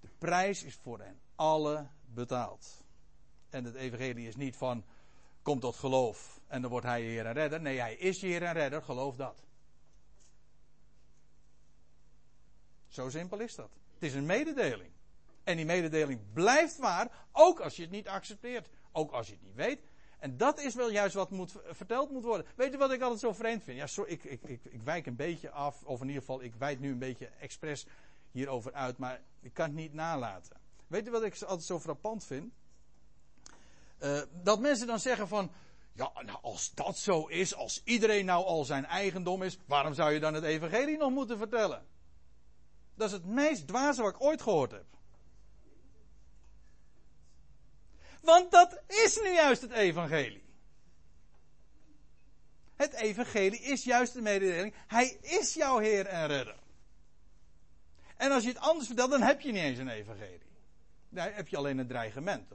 [0.00, 2.84] De prijs is voor hen alle betaald.
[3.50, 4.84] En het evangelie is niet van,
[5.42, 7.60] kom tot geloof en dan wordt hij je Heer en Redder.
[7.60, 9.46] Nee, hij is je Heer en Redder, geloof dat.
[12.88, 13.70] Zo simpel is dat.
[13.94, 14.92] Het is een mededeling.
[15.44, 18.68] En die mededeling blijft waar, ook als je het niet accepteert.
[18.92, 19.80] Ook als je het niet weet.
[20.26, 22.46] En dat is wel juist wat moet, verteld moet worden.
[22.56, 23.78] Weet je wat ik altijd zo vreemd vind?
[23.78, 25.82] Ja, sorry, ik, ik, ik, ik wijk een beetje af.
[25.84, 27.86] Of in ieder geval, ik wijd nu een beetje expres
[28.30, 28.98] hierover uit.
[28.98, 30.56] Maar ik kan het niet nalaten.
[30.86, 32.52] Weet je wat ik altijd zo frappant vind?
[33.98, 35.50] Uh, dat mensen dan zeggen van.
[35.92, 40.12] Ja, nou als dat zo is, als iedereen nou al zijn eigendom is, waarom zou
[40.12, 41.86] je dan het evangelie nog moeten vertellen?
[42.94, 44.95] Dat is het meest dwaze wat ik ooit gehoord heb.
[48.26, 50.44] Want dat is nu juist het evangelie.
[52.76, 54.74] Het evangelie is juist de mededeling.
[54.86, 56.56] Hij is jouw Heer en Redder.
[58.16, 60.42] En als je het anders vertelt, dan heb je niet eens een evangelie.
[61.08, 62.48] Dan heb je alleen een dreigement.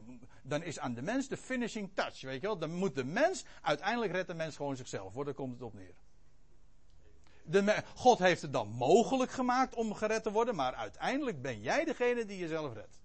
[0.44, 2.58] Dan is aan de mens de finishing touch, weet je wel.
[2.58, 5.26] Dan moet de mens, uiteindelijk redt de mens gewoon zichzelf, hoor.
[5.26, 5.96] Daar komt het op neer.
[7.44, 11.86] De, God heeft het dan mogelijk gemaakt om gered te worden, maar uiteindelijk ben jij
[11.86, 13.01] degene die jezelf redt.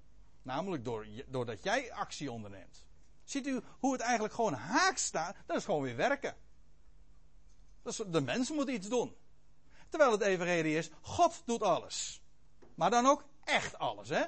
[0.47, 2.87] Namelijk door, doordat jij actie onderneemt.
[3.25, 5.37] Ziet u hoe het eigenlijk gewoon haak staat?
[5.47, 6.37] Dat is gewoon weer werken.
[7.85, 9.17] Is, de mens moet iets doen.
[9.89, 12.23] Terwijl het evenredig is, God doet alles.
[12.75, 14.25] Maar dan ook echt alles, hè?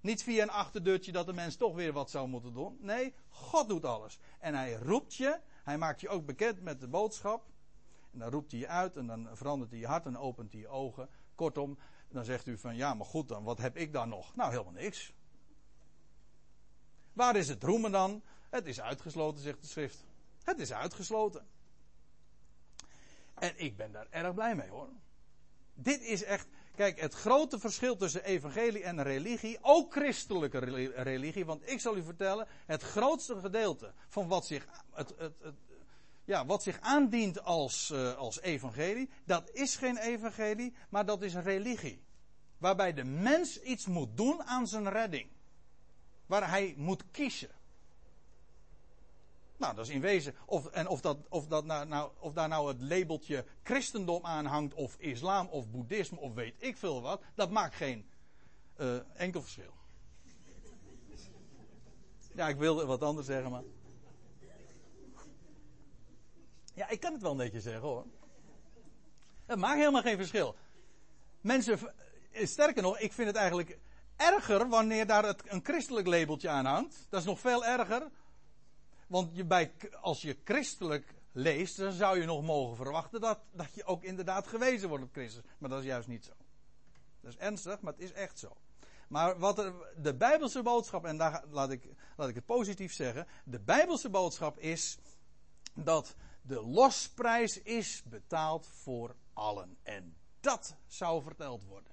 [0.00, 2.78] Niet via een achterdeurtje dat de mens toch weer wat zou moeten doen.
[2.80, 4.18] Nee, God doet alles.
[4.38, 7.46] En hij roept je, hij maakt je ook bekend met de boodschap.
[8.12, 10.60] En dan roept hij je uit en dan verandert hij je hart en opent hij
[10.60, 11.08] je ogen.
[11.34, 11.78] Kortom,
[12.08, 14.34] dan zegt u van ja, maar goed dan, wat heb ik dan nog?
[14.34, 15.12] Nou, helemaal niks.
[17.12, 18.22] Waar is het roemen dan?
[18.50, 20.04] Het is uitgesloten, zegt de schrift.
[20.44, 21.46] Het is uitgesloten.
[23.34, 24.88] En ik ben daar erg blij mee hoor.
[25.74, 30.58] Dit is echt, kijk, het grote verschil tussen evangelie en religie, ook christelijke
[31.02, 35.54] religie, want ik zal u vertellen, het grootste gedeelte van wat zich, het, het, het
[36.26, 41.34] ja, wat zich aandient als, uh, als evangelie, dat is geen evangelie, maar dat is
[41.34, 42.04] religie.
[42.58, 45.28] Waarbij de mens iets moet doen aan zijn redding.
[46.26, 47.50] Waar hij moet kiezen.
[49.56, 50.34] Nou, dat is in wezen.
[50.46, 54.44] Of, en of, dat, of, dat nou, nou, of daar nou het labeltje christendom aan
[54.44, 57.22] hangt, of islam, of boeddhisme, of weet ik veel wat.
[57.34, 58.06] Dat maakt geen
[58.76, 59.74] uh, enkel verschil.
[62.34, 63.62] Ja, ik wilde wat anders zeggen, maar.
[66.76, 68.06] Ja, ik kan het wel beetje zeggen hoor.
[69.46, 70.56] Het maakt helemaal geen verschil.
[71.40, 71.78] Mensen,
[72.30, 73.78] eh, sterker nog, ik vind het eigenlijk
[74.16, 77.06] erger wanneer daar het, een christelijk labeltje aan hangt.
[77.08, 78.10] Dat is nog veel erger.
[79.06, 83.74] Want je bij, als je christelijk leest, dan zou je nog mogen verwachten dat, dat
[83.74, 85.42] je ook inderdaad gewezen wordt op Christus.
[85.58, 86.32] Maar dat is juist niet zo.
[87.20, 88.56] Dat is ernstig, maar het is echt zo.
[89.08, 93.26] Maar wat er, de Bijbelse boodschap, en daar laat ik, laat ik het positief zeggen.
[93.44, 94.98] De Bijbelse boodschap is
[95.74, 96.16] dat
[96.46, 99.76] de losprijs is betaald voor allen.
[99.82, 101.92] En dat zou verteld worden.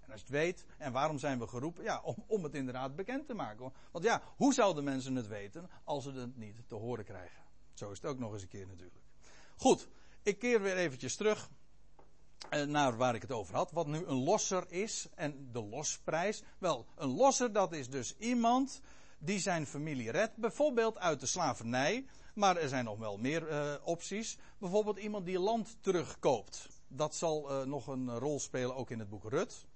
[0.00, 1.84] En als je het weet, en waarom zijn we geroepen?
[1.84, 3.72] Ja, om, het inderdaad bekend te maken.
[3.90, 7.42] Want ja, hoe zouden mensen het weten als ze het niet te horen krijgen?
[7.74, 9.04] Zo is het ook nog eens een keer natuurlijk.
[9.56, 9.88] Goed,
[10.22, 11.50] ik keer weer eventjes terug
[12.50, 13.70] eh, naar waar ik het over had.
[13.70, 16.42] Wat nu een losser is en de losprijs.
[16.58, 18.80] Wel, een losser dat is dus iemand
[19.18, 20.36] die zijn familie redt.
[20.36, 22.06] Bijvoorbeeld uit de slavernij.
[22.34, 24.38] Maar er zijn nog wel meer uh, opties.
[24.58, 26.68] Bijvoorbeeld iemand die land terugkoopt.
[26.88, 29.66] Dat zal uh, nog een rol spelen ook in het boek Rut.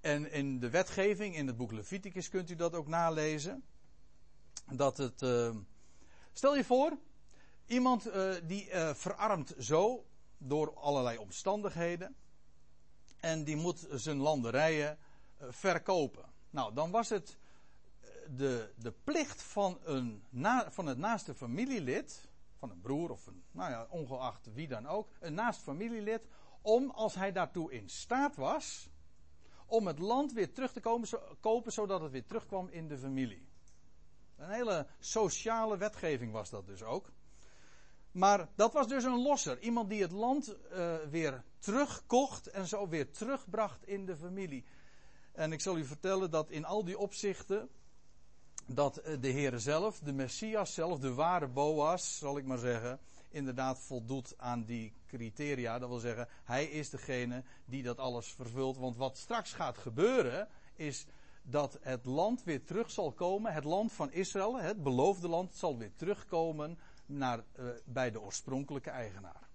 [0.00, 3.64] En in de wetgeving, in het boek Leviticus, kunt u dat ook nalezen.
[4.72, 5.22] Dat het.
[5.22, 5.56] Uh,
[6.32, 6.98] stel je voor,
[7.66, 8.10] iemand
[8.44, 10.04] die verarmt zo
[10.38, 12.16] door allerlei omstandigheden.
[13.16, 14.98] En die moet zijn landerijen
[15.38, 16.24] verkopen.
[16.50, 17.36] Nou, dan was het
[18.36, 20.22] de, de plicht van, een,
[20.68, 25.08] van het naaste familielid, van een broer of een, nou ja, ongeacht wie dan ook,
[25.20, 26.26] een naast familielid,
[26.62, 28.90] om als hij daartoe in staat was,
[29.66, 31.08] om het land weer terug te komen,
[31.40, 33.48] kopen zodat het weer terugkwam in de familie.
[34.36, 37.10] Een hele sociale wetgeving was dat dus ook.
[38.10, 39.60] Maar dat was dus een losser.
[39.60, 44.64] Iemand die het land uh, weer terugkocht en zo weer terugbracht in de familie.
[45.32, 47.68] En ik zal u vertellen dat in al die opzichten
[48.66, 52.98] dat eh, de Heer zelf, de Messias zelf, de ware Boas, zal ik maar zeggen,
[53.30, 55.78] inderdaad voldoet aan die criteria.
[55.78, 58.76] Dat wil zeggen, hij is degene die dat alles vervult.
[58.76, 61.06] Want wat straks gaat gebeuren, is
[61.42, 63.52] dat het land weer terug zal komen.
[63.52, 68.90] Het land van Israël, het beloofde land, zal weer terugkomen naar, uh, bij de oorspronkelijke
[68.90, 69.48] eigenaar.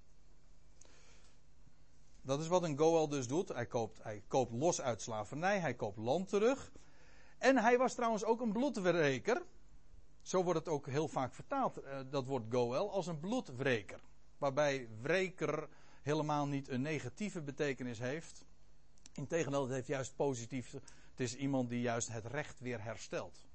[2.22, 3.50] Dat is wat een Goel dus doet.
[3.50, 6.72] Hij koopt, hij koopt los uit slavernij, hij koopt land terug.
[7.42, 9.46] En hij was trouwens ook een bloedwreker.
[10.22, 14.00] Zo wordt het ook heel vaak vertaald, eh, dat woord Goel, als een bloedwreker.
[14.38, 15.70] Waarbij wreker
[16.02, 18.46] helemaal niet een negatieve betekenis heeft.
[19.14, 20.72] Integendeel, het heeft juist positief.
[20.72, 23.46] Het is iemand die juist het recht weer herstelt.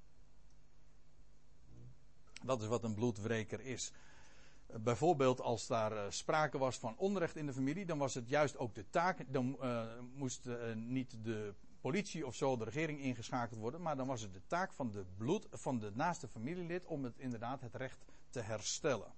[2.44, 3.92] Dat is wat een bloedwreker is.
[4.66, 8.58] Bijvoorbeeld als daar uh, sprake was van onrecht in de familie, dan was het juist
[8.58, 9.32] ook de taak.
[9.32, 9.84] Dan uh,
[10.14, 11.54] moest niet de
[11.86, 15.04] politie of zo, de regering ingeschakeld worden, maar dan was het de taak van de
[15.16, 19.12] bloed, van de naaste familielid om het inderdaad het recht te herstellen.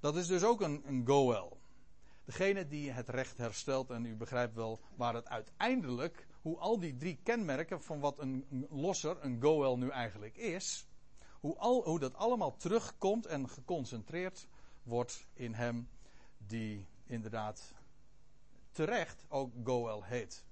[0.00, 1.60] Dat is dus ook een, goel.
[2.24, 6.96] Degene die het recht herstelt, en u begrijpt wel waar het uiteindelijk, hoe al die
[6.96, 10.86] drie kenmerken van wat een, een losser, een goel nu eigenlijk is,
[11.40, 14.46] hoe, al, hoe dat allemaal terugkomt en geconcentreerd
[14.82, 15.88] wordt in hem
[16.38, 17.74] die inderdaad
[18.70, 20.48] terecht ook Goel heet.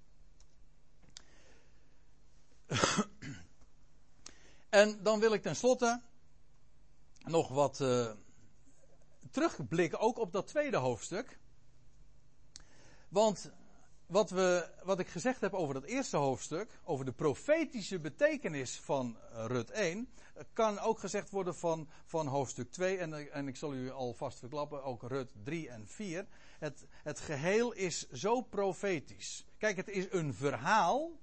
[4.69, 6.03] en dan wil ik tenslotte
[7.25, 8.11] nog wat uh,
[9.31, 11.39] terugblikken ook op dat tweede hoofdstuk.
[13.09, 13.51] Want
[14.07, 19.17] wat, we, wat ik gezegd heb over dat eerste hoofdstuk, over de profetische betekenis van
[19.33, 20.09] Rut 1,
[20.53, 22.99] kan ook gezegd worden van, van hoofdstuk 2.
[22.99, 26.27] En, en ik zal u alvast verklappen, ook Rut 3 en 4.
[26.59, 29.47] Het, het geheel is zo profetisch.
[29.59, 31.19] Kijk, het is een verhaal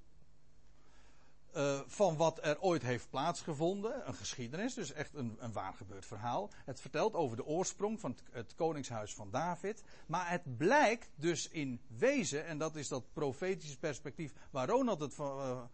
[1.56, 4.08] uh, van wat er ooit heeft plaatsgevonden.
[4.08, 6.50] Een geschiedenis, dus echt een, een waar gebeurd verhaal.
[6.66, 9.84] Het vertelt over de oorsprong van het, koningshuis van David.
[10.08, 15.14] Maar het blijkt dus in wezen, en dat is dat profetische perspectief waar Ronald het
[15.14, 15.68] van,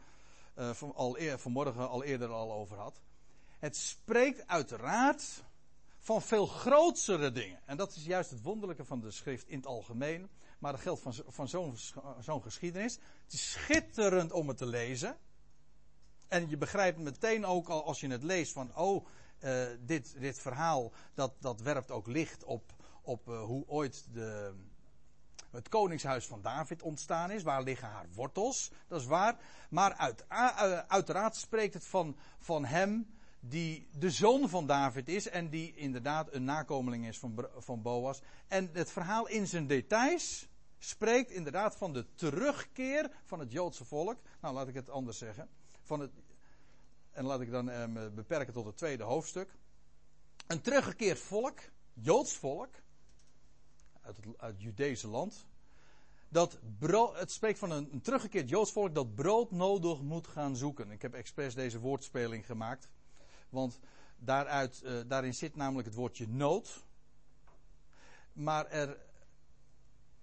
[0.58, 3.02] uh, van al eer, vanmorgen al eerder al over had.
[3.60, 5.44] Het spreekt uiteraard
[6.00, 7.60] van veel grootsere dingen.
[7.66, 10.30] En dat is juist het wonderlijke van de schrift in het algemeen.
[10.60, 11.78] Maar dat geldt van, van zo'n
[12.20, 12.94] zo'n geschiedenis.
[13.24, 15.18] Het is schitterend om het te lezen.
[16.32, 19.06] En je begrijpt meteen ook al als je het leest van, oh,
[19.40, 24.54] uh, dit, dit verhaal, dat, dat werpt ook licht op, op uh, hoe ooit de,
[25.50, 27.44] het koningshuis van David ontstaan is.
[27.44, 28.72] Waar liggen haar wortels?
[28.88, 29.38] Dat is waar.
[29.70, 35.30] Maar uit, uh, uiteraard spreekt het van, van hem die de zoon van David is
[35.30, 38.22] en die inderdaad een nakomeling is van, van Boas.
[38.48, 44.20] En het verhaal in zijn details spreekt inderdaad van de terugkeer van het Joodse volk.
[44.42, 45.50] Nou, laat ik het anders zeggen
[45.92, 46.12] van het,
[47.12, 47.86] en laat ik dan eh,
[48.16, 49.56] beperken tot het tweede hoofdstuk.
[50.48, 51.60] Een teruggekeerd volk,
[51.94, 52.76] Joods volk,
[54.02, 55.46] uit het, uit land.
[56.30, 56.60] Dat
[57.14, 60.92] het spreekt van een, een teruggekeerd Joods volk dat brood nodig moet gaan zoeken.
[60.92, 62.90] Ik heb expres deze woordspeling gemaakt.
[63.50, 63.80] Want
[64.18, 66.86] daaruit, uh, daarin zit namelijk het woordje nood.
[68.34, 68.98] Maar er,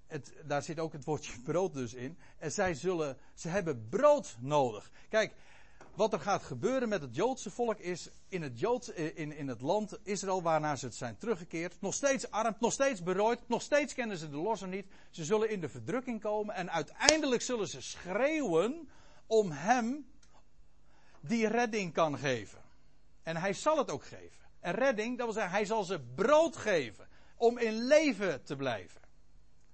[0.06, 2.18] het, daar zit ook het woordje brood dus in.
[2.38, 4.90] En zij zullen, ze hebben brood nodig.
[5.08, 5.34] Kijk,
[5.98, 9.48] wat er gaat gebeuren met het Joodse volk is in het, Joods, eh, in, in
[9.48, 11.80] het land Israël waarnaar ze het zijn teruggekeerd.
[11.80, 14.86] Nog steeds arm, nog steeds berooid, nog steeds kennen ze de losser niet.
[15.10, 18.88] Ze zullen in de verdrukking komen en uiteindelijk zullen ze schreeuwen
[19.26, 20.10] om hem
[21.20, 22.62] die redding kan geven.
[23.22, 24.46] En hij zal het ook geven.
[24.60, 29.00] En redding, dat wil zeggen, hij zal ze brood geven om in leven te blijven.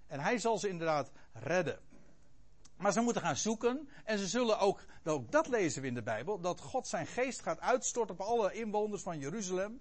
[0.06, 1.80] En hij zal ze inderdaad redden.
[2.76, 3.88] Maar ze moeten gaan zoeken.
[4.04, 7.42] En ze zullen ook, ook dat lezen we in de Bijbel, dat God zijn geest
[7.42, 9.80] gaat uitstorten op alle inwoners van Jeruzalem.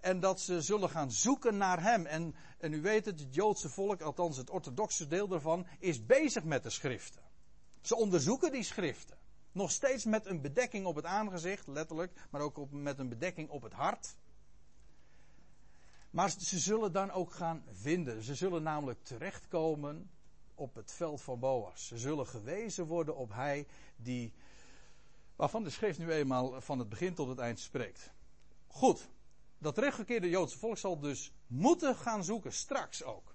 [0.00, 2.06] En dat ze zullen gaan zoeken naar hem.
[2.06, 6.44] En, en u weet het, het Joodse volk, althans het orthodoxe deel daarvan, is bezig
[6.44, 7.22] met de schriften.
[7.80, 9.18] Ze onderzoeken die schriften.
[9.52, 13.62] Nog steeds met een bedekking op het aangezicht, letterlijk, maar ook met een bedekking op
[13.62, 14.16] het hart.
[16.10, 18.22] Maar ze zullen dan ook gaan vinden.
[18.22, 20.10] Ze zullen namelijk terechtkomen
[20.54, 21.86] op het veld van Boas.
[21.86, 24.32] Ze zullen gewezen worden op hij die,
[25.40, 28.12] waarvan de schrift nu eenmaal van het begin tot het eind spreekt.
[28.66, 29.08] Goed,
[29.58, 33.34] dat teruggekeerde Joodse volk zal dus moeten gaan zoeken, straks ook.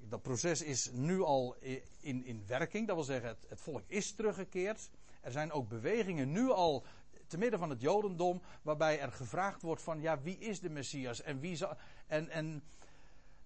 [0.00, 1.56] Dat proces is nu al
[2.00, 4.90] in, in werking, dat wil zeggen, het, het volk is teruggekeerd.
[5.20, 6.84] Er zijn ook bewegingen nu al
[7.26, 11.22] te midden van het Jodendom, waarbij er gevraagd wordt van, ja, wie is de Messias
[11.22, 12.62] en wie zal, en, en,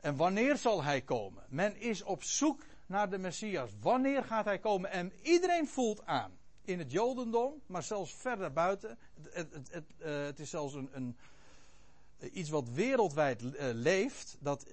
[0.01, 1.45] en wanneer zal hij komen?
[1.49, 3.71] Men is op zoek naar de Messias.
[3.81, 4.91] Wanneer gaat hij komen?
[4.91, 6.36] En iedereen voelt aan.
[6.67, 8.99] In het Jodendom, maar zelfs verder buiten.
[9.31, 9.85] Het, het, het,
[10.27, 11.17] het is zelfs een, een,
[12.33, 14.37] iets wat wereldwijd uh, leeft.
[14.41, 14.67] Dat,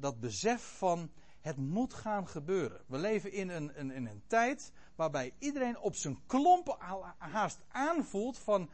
[0.00, 2.80] dat besef van het moet gaan gebeuren.
[2.86, 6.76] We leven in een, een, een tijd waarbij iedereen op zijn klompen
[7.18, 8.70] haast aanvoelt van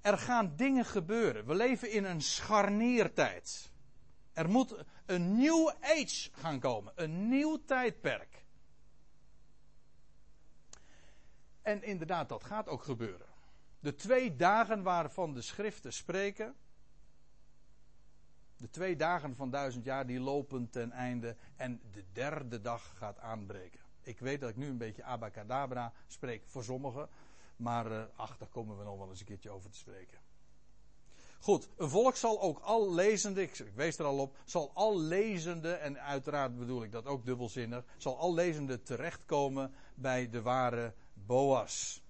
[0.00, 1.46] er gaan dingen gebeuren.
[1.46, 3.70] We leven in een scharniertijd.
[4.32, 4.74] Er moet
[5.06, 6.92] een nieuw age gaan komen.
[6.96, 8.45] Een nieuw tijdperk.
[11.66, 13.26] En inderdaad, dat gaat ook gebeuren.
[13.80, 16.54] De twee dagen waarvan de schriften spreken.
[18.56, 21.36] De twee dagen van duizend jaar die lopen ten einde.
[21.56, 23.80] En de derde dag gaat aanbreken.
[24.02, 27.08] Ik weet dat ik nu een beetje abacadabra spreek voor sommigen.
[27.56, 30.18] Maar uh, ach, daar komen we nog wel eens een keertje over te spreken.
[31.38, 35.72] Goed, een volk zal ook al lezende, ik wees er al op, zal al lezende,
[35.72, 40.94] en uiteraard bedoel ik dat ook dubbelzinnig, zal al lezende terechtkomen bij de ware
[41.26, 42.02] Boas.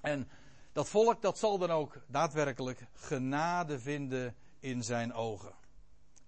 [0.00, 0.28] En
[0.72, 5.54] dat volk dat zal dan ook daadwerkelijk genade vinden in zijn ogen.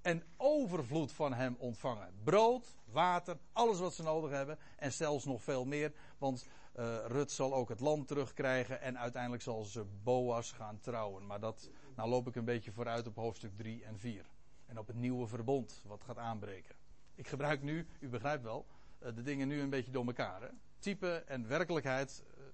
[0.02, 2.14] En overvloed van hem ontvangen.
[2.24, 4.58] Brood, water, alles wat ze nodig hebben.
[4.76, 5.92] En zelfs nog veel meer.
[6.18, 6.46] Want
[6.76, 8.80] uh, Rut zal ook het land terugkrijgen.
[8.80, 11.26] En uiteindelijk zal ze Boas gaan trouwen.
[11.26, 14.26] Maar dat, nou loop ik een beetje vooruit op hoofdstuk 3 en 4.
[14.66, 16.74] En op het nieuwe verbond wat gaat aanbreken.
[17.14, 18.66] Ik gebruik nu, u begrijpt wel,
[19.02, 20.42] uh, de dingen nu een beetje door elkaar.
[20.42, 20.48] Hè?
[20.78, 22.44] Type en werkelijkheid, uh,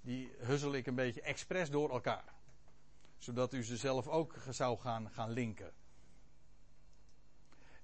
[0.00, 2.34] die huzzel ik een beetje expres door elkaar.
[3.18, 5.72] Zodat u ze zelf ook zou gaan, gaan linken.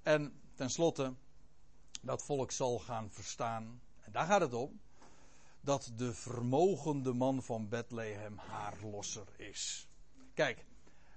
[0.02, 1.14] En tenslotte,
[2.00, 4.80] dat volk zal gaan verstaan, en daar gaat het om,
[5.60, 9.88] dat de vermogende man van Bethlehem haar losser is.
[10.34, 10.64] Kijk,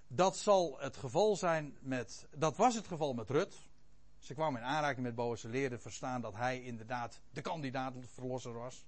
[0.08, 3.56] dat zal het geval zijn met, dat was het geval met Rut.
[4.26, 8.86] Ze kwam in aanraking met Boas, ze verstaan dat hij inderdaad de kandidaat verlosser was.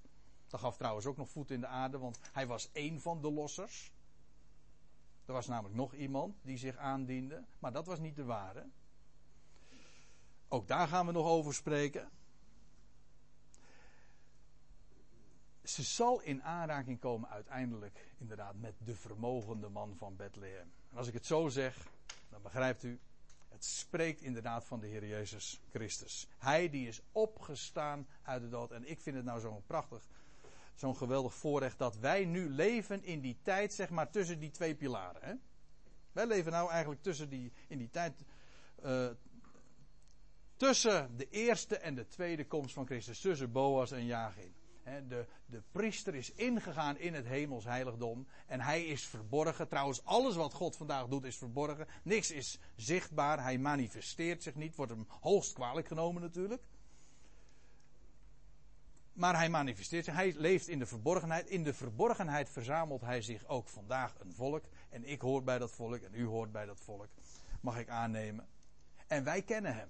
[0.48, 3.32] Dat gaf trouwens ook nog voet in de aarde, want hij was één van de
[3.32, 3.92] lossers.
[5.26, 8.66] Er was namelijk nog iemand die zich aandiende, maar dat was niet de ware.
[10.48, 12.10] Ook daar gaan we nog over spreken.
[15.64, 20.72] Ze zal in aanraking komen uiteindelijk inderdaad met de vermogende man van Bethlehem.
[20.90, 21.88] En als ik het zo zeg,
[22.30, 23.00] dan begrijpt u,
[23.58, 26.28] het spreekt inderdaad van de Heer Jezus Christus.
[26.38, 28.72] Hij die is opgestaan uit de dood.
[28.72, 30.08] En ik vind het nou zo'n prachtig,
[30.76, 34.76] zo'n geweldig voorrecht dat wij nu leven in die tijd, zeg maar, tussen die twee
[34.76, 35.22] pilaren.
[35.24, 35.34] Hè?
[36.12, 38.24] Wij leven nou eigenlijk tussen die, in die tijd
[38.86, 39.10] uh,
[40.56, 44.54] tussen de eerste en de tweede komst van Christus, tussen Boas en Jagin.
[45.08, 49.68] De, de priester is ingegaan in het hemels heiligdom en hij is verborgen.
[49.68, 51.88] Trouwens, alles wat God vandaag doet is verborgen.
[52.04, 53.44] Niks is zichtbaar.
[53.44, 54.76] Hij manifesteert zich niet.
[54.76, 56.64] Wordt hem hoogst kwalijk genomen natuurlijk.
[59.14, 60.14] Maar hij manifesteert zich.
[60.14, 61.48] Hij leeft in de verborgenheid.
[61.48, 64.64] In de verborgenheid verzamelt hij zich ook vandaag een volk.
[64.90, 67.10] En ik hoor bij dat volk en u hoort bij dat volk.
[67.62, 68.48] Mag ik aannemen.
[69.08, 69.90] En wij kennen hem.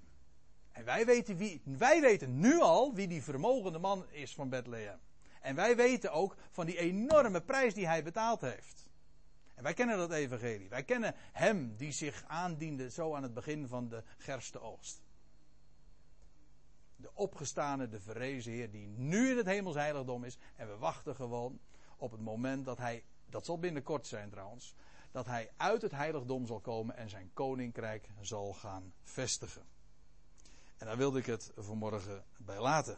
[0.78, 4.99] En wij weten, wie, wij weten nu al wie die vermogende man is van Bethlehem.
[5.41, 8.89] En wij weten ook van die enorme prijs die hij betaald heeft.
[9.55, 10.69] En wij kennen dat evangelie.
[10.69, 15.01] Wij kennen hem die zich aandiende zo aan het begin van de gerste oogst.
[16.95, 20.38] De opgestane, de verrezen Heer die nu in het hemels heiligdom is.
[20.55, 21.59] En we wachten gewoon
[21.95, 24.75] op het moment dat hij, dat zal binnenkort zijn trouwens,
[25.11, 29.76] dat hij uit het heiligdom zal komen en zijn koninkrijk zal gaan vestigen.
[30.78, 32.97] En daar wilde ik het vanmorgen bij laten.